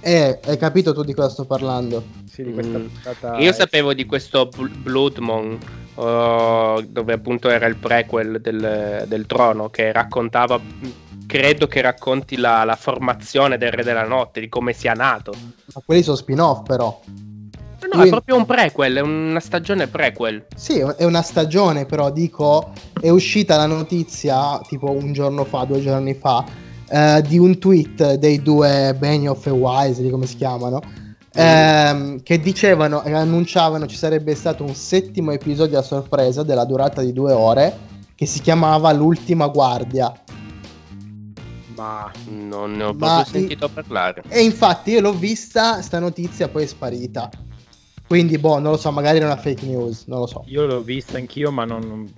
[0.00, 2.04] Eh, hai capito tu di cosa sto parlando?
[2.30, 2.86] Sì, di questa mm.
[2.86, 3.38] puntata.
[3.38, 5.58] Io sapevo di questo Bloodmon,
[5.94, 10.60] uh, dove appunto era il prequel del, del, trono, che raccontava.
[11.26, 15.32] Credo che racconti la, la formazione del Re della Notte, di come sia nato.
[15.74, 17.00] Ma quelli sono spin-off, però.
[17.92, 20.46] No, è proprio un prequel, è una stagione prequel.
[20.54, 25.80] Sì, è una stagione, però dico, è uscita la notizia tipo un giorno fa, due
[25.80, 26.44] giorni fa,
[26.88, 30.80] eh, di un tweet dei due Benioff e Wisely, come si chiamano,
[31.32, 37.02] ehm, che dicevano e annunciavano ci sarebbe stato un settimo episodio a sorpresa della durata
[37.02, 37.78] di due ore,
[38.14, 40.12] che si chiamava L'ultima guardia.
[41.76, 44.22] Ma non ne ho proprio sentito parlare.
[44.28, 47.28] E infatti io l'ho vista, sta notizia poi è sparita.
[48.06, 50.44] Quindi, boh, non lo so, magari è una fake news, non lo so.
[50.46, 52.08] Io l'ho vista anch'io, ma non.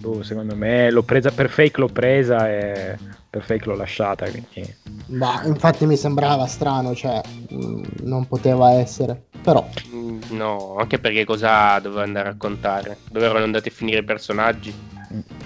[0.00, 2.96] Boh, secondo me l'ho presa per fake, l'ho presa e
[3.28, 4.26] per fake l'ho lasciata.
[4.30, 4.74] Quindi...
[5.08, 9.24] Ma infatti mi sembrava strano, cioè mh, mm, non poteva essere.
[9.42, 9.68] Però.
[9.94, 12.96] Mm, no, anche perché cosa doveva andare a raccontare?
[13.10, 14.74] Dove erano andati a finire i personaggi?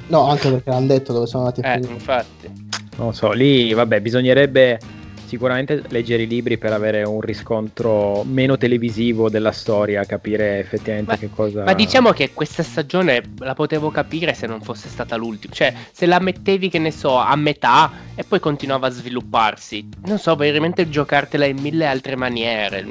[0.07, 1.93] No, anche perché l'hanno detto dove sono andati a eh, finire.
[1.93, 2.71] infatti.
[2.99, 4.79] Non so, lì vabbè, bisognerebbe
[5.33, 11.17] sicuramente leggere i libri per avere un riscontro meno televisivo della storia, capire effettivamente ma,
[11.17, 11.65] che cosa.
[11.65, 15.55] Ma diciamo che questa stagione la potevo capire se non fosse stata l'ultima.
[15.55, 19.89] Cioè, se la mettevi, che ne so, a metà e poi continuava a svilupparsi.
[20.05, 22.85] Non so, veramente giocartela in mille altre maniere.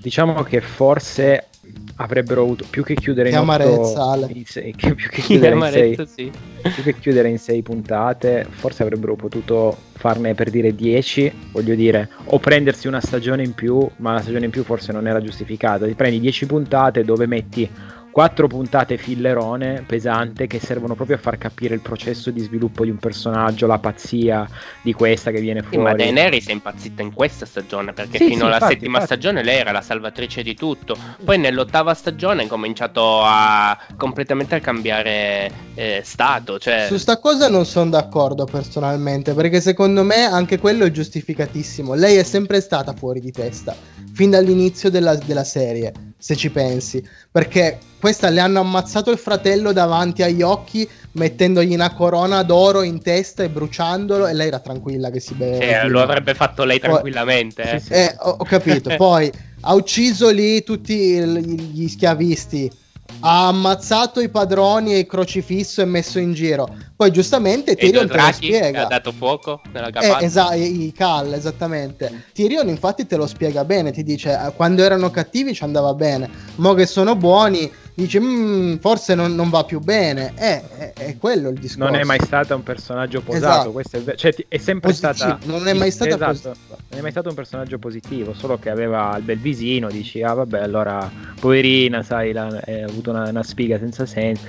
[0.00, 1.48] Diciamo che forse
[1.96, 6.32] avrebbero avuto più che chiudere in, otto, in sei, più che chiudere in sei, sì.
[6.62, 12.08] più che chiudere in sei puntate forse avrebbero potuto farne per dire 10 voglio dire
[12.24, 15.86] o prendersi una stagione in più ma la stagione in più forse non era giustificata
[15.86, 17.68] ti prendi 10 puntate dove metti
[18.12, 22.90] quattro puntate fillerone pesante che servono proprio a far capire il processo di sviluppo di
[22.90, 24.48] un personaggio, la pazzia
[24.82, 25.76] di questa che viene fuori.
[25.76, 28.98] Sì, ma Daenerys è impazzita in questa stagione perché sì, fino sì, alla infatti, settima
[28.98, 29.06] infatti.
[29.06, 30.94] stagione lei era la salvatrice di tutto.
[31.24, 36.58] Poi nell'ottava stagione ha cominciato a completamente a cambiare eh, stato.
[36.58, 36.86] Cioè...
[36.88, 41.94] Su sta cosa non sono d'accordo personalmente perché secondo me anche quello è giustificatissimo.
[41.94, 43.74] Lei è sempre stata fuori di testa
[44.12, 47.02] fin dall'inizio della, della serie, se ci pensi.
[47.30, 53.00] Perché questa le hanno ammazzato il fratello davanti agli occhi, mettendogli una corona d'oro in
[53.00, 54.26] testa e bruciandolo.
[54.26, 55.64] E lei era tranquilla che si beve.
[55.64, 57.62] Sì, lo avrebbe fatto lei tranquillamente.
[57.62, 58.02] Poi, eh.
[58.02, 58.92] Eh, ho, ho, capito.
[58.98, 59.30] Poi
[59.60, 62.80] ha ucciso lì tutti gli schiavisti
[63.20, 66.68] ha ammazzato i padroni e il crocifisso e messo in giro.
[66.96, 68.84] Poi giustamente Tyrion te lo spiega.
[68.84, 70.18] Ha dato fuoco nella capanna.
[70.18, 72.24] Eh, esatto, i Cal, esattamente.
[72.32, 76.28] Tyrion infatti te lo spiega bene, ti dice eh, quando erano cattivi ci andava bene,
[76.56, 80.32] mo che sono buoni dice mm, forse non, non, va più bene.
[80.36, 81.90] Eh, è, è, quello il discorso.
[81.90, 84.10] Non è mai stata un personaggio posato, esatto.
[84.10, 85.12] è, cioè, è, sempre Positivo.
[85.12, 85.38] stata...
[85.44, 86.56] Non è mai stata esatto,
[86.88, 90.34] Non è mai stato un personaggio positivo, solo che aveva il bel visino, dici ah
[90.34, 94.46] vabbè allora poverina, sai, la, ha avuto una, una spiga senza senso.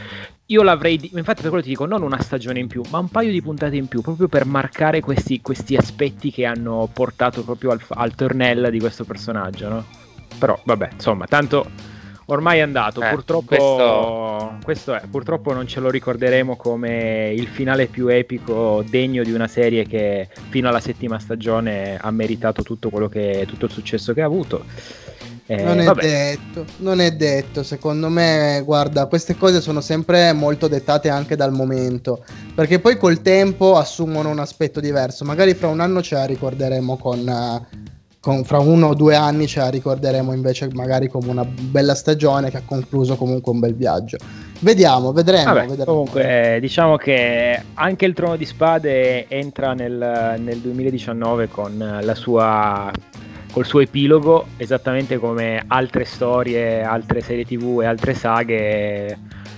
[0.48, 3.32] Io l'avrei, infatti per quello ti dico, non una stagione in più, ma un paio
[3.32, 7.82] di puntate in più, proprio per marcare questi, questi aspetti che hanno portato proprio al,
[7.88, 9.86] al tornello di questo personaggio, no?
[10.38, 11.66] Però vabbè, insomma, tanto
[12.26, 13.02] ormai è andato.
[13.02, 14.58] Eh, purtroppo, questo...
[14.64, 14.94] questo...
[14.96, 19.86] è, purtroppo non ce lo ricorderemo come il finale più epico degno di una serie
[19.86, 24.26] che fino alla settima stagione ha meritato tutto, quello che, tutto il successo che ha
[24.26, 24.66] avuto.
[25.46, 26.02] Eh, non è vabbè.
[26.02, 27.64] detto, non è detto.
[27.64, 32.24] Secondo me, guarda, queste cose sono sempre molto dettate anche dal momento,
[32.56, 35.26] perché poi col tempo assumono un aspetto diverso.
[35.26, 37.83] Magari fra un anno ce la ricorderemo con, uh,
[38.24, 42.50] con, fra uno o due anni ce la ricorderemo invece magari come una bella stagione
[42.50, 44.16] che ha concluso comunque un bel viaggio.
[44.60, 45.54] Vediamo, vedremo.
[45.54, 45.92] Vabbè, vedremo.
[45.92, 52.90] Comunque, diciamo che anche il Trono di Spade entra nel, nel 2019 con la sua
[53.52, 59.18] col suo epilogo, esattamente come altre storie, altre serie tv e altre saghe,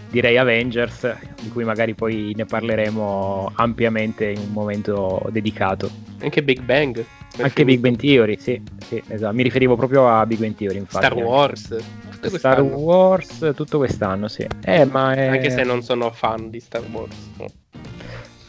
[0.10, 5.90] direi Avengers, di cui magari poi ne parleremo ampiamente in un momento dedicato.
[6.22, 7.04] Anche Big Bang.
[7.38, 9.34] Anche Big Bang Theory, sì, sì, esatto.
[9.34, 11.06] Mi riferivo proprio a Big Bang Theory, infatti.
[11.06, 11.76] Star Wars.
[12.22, 14.48] Star Wars tutto quest'anno, sì.
[14.64, 15.28] Eh, ma è...
[15.28, 17.16] Anche se non sono fan di Star Wars.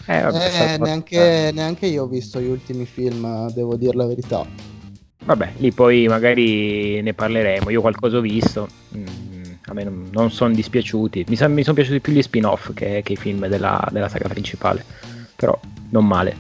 [0.09, 4.47] Eh, vabbè, eh, neanche, neanche, io ho visto gli ultimi film, devo dire la verità.
[5.25, 7.71] Vabbè, lì poi magari ne parleremo.
[7.71, 8.69] Io qualcosa ho visto.
[8.97, 9.05] Mm,
[9.67, 11.27] a me non, non sono dispiaciuti.
[11.29, 14.85] Mi, mi sono piaciuti più gli spin-off che, che i film della, della saga principale.
[15.35, 15.59] Però
[15.91, 16.37] non male.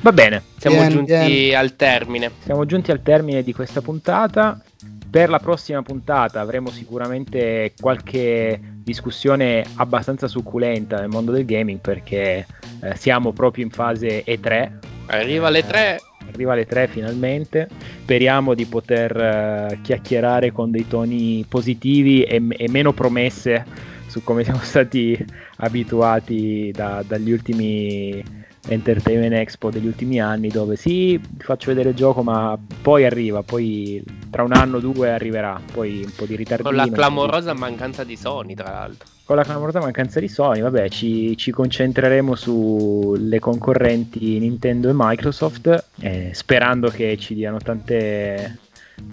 [0.00, 0.42] Va bene.
[0.58, 1.56] Siamo bien, giunti bien.
[1.56, 2.30] al termine.
[2.44, 4.60] Siamo giunti al termine di questa puntata.
[5.08, 12.46] Per la prossima puntata avremo sicuramente qualche discussione abbastanza succulenta nel mondo del gaming perché
[12.82, 14.70] eh, siamo proprio in fase E3.
[15.06, 16.00] Arriva le 3.
[16.32, 17.68] Arriva alle 3 finalmente.
[18.02, 23.64] Speriamo di poter eh, chiacchierare con dei toni positivi e, e meno promesse
[24.06, 25.16] su come siamo stati
[25.56, 32.22] abituati da, dagli ultimi Entertainment Expo degli ultimi anni dove sì, faccio vedere il gioco
[32.22, 36.68] ma poi arriva, poi tra un anno o due arriverà, poi un po' di ritardino.
[36.68, 39.15] Con la clamorosa mancanza di Sony tra l'altro.
[39.26, 45.84] Con la clamorosa mancanza di Sony, vabbè, ci, ci concentreremo sulle concorrenti Nintendo e Microsoft,
[45.98, 48.58] eh, sperando che ci diano tante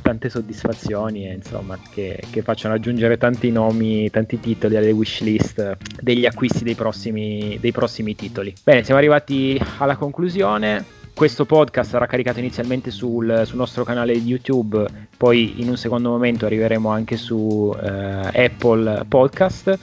[0.04, 6.28] tante soddisfazioni e insomma che, che, facciano aggiungere tanti nomi, tanti titoli alle wishlist degli
[6.28, 8.54] acquisti dei prossimi, dei prossimi titoli.
[8.64, 11.03] Bene, siamo arrivati alla conclusione.
[11.14, 14.86] Questo podcast sarà caricato inizialmente sul, sul, nostro canale di YouTube,
[15.16, 19.78] poi in un secondo momento arriveremo anche su eh, Apple Podcast.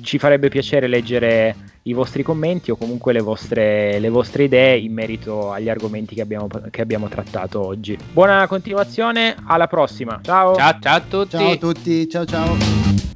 [0.00, 4.92] Ci farebbe piacere leggere i vostri commenti o comunque le vostre, le vostre idee in
[4.92, 7.98] merito agli argomenti che abbiamo, che abbiamo trattato oggi.
[8.12, 10.20] Buona continuazione, alla prossima.
[10.22, 10.54] Ciao.
[10.54, 11.36] Ciao, ciao a tutti.
[11.36, 13.15] Ciao a tutti, ciao ciao.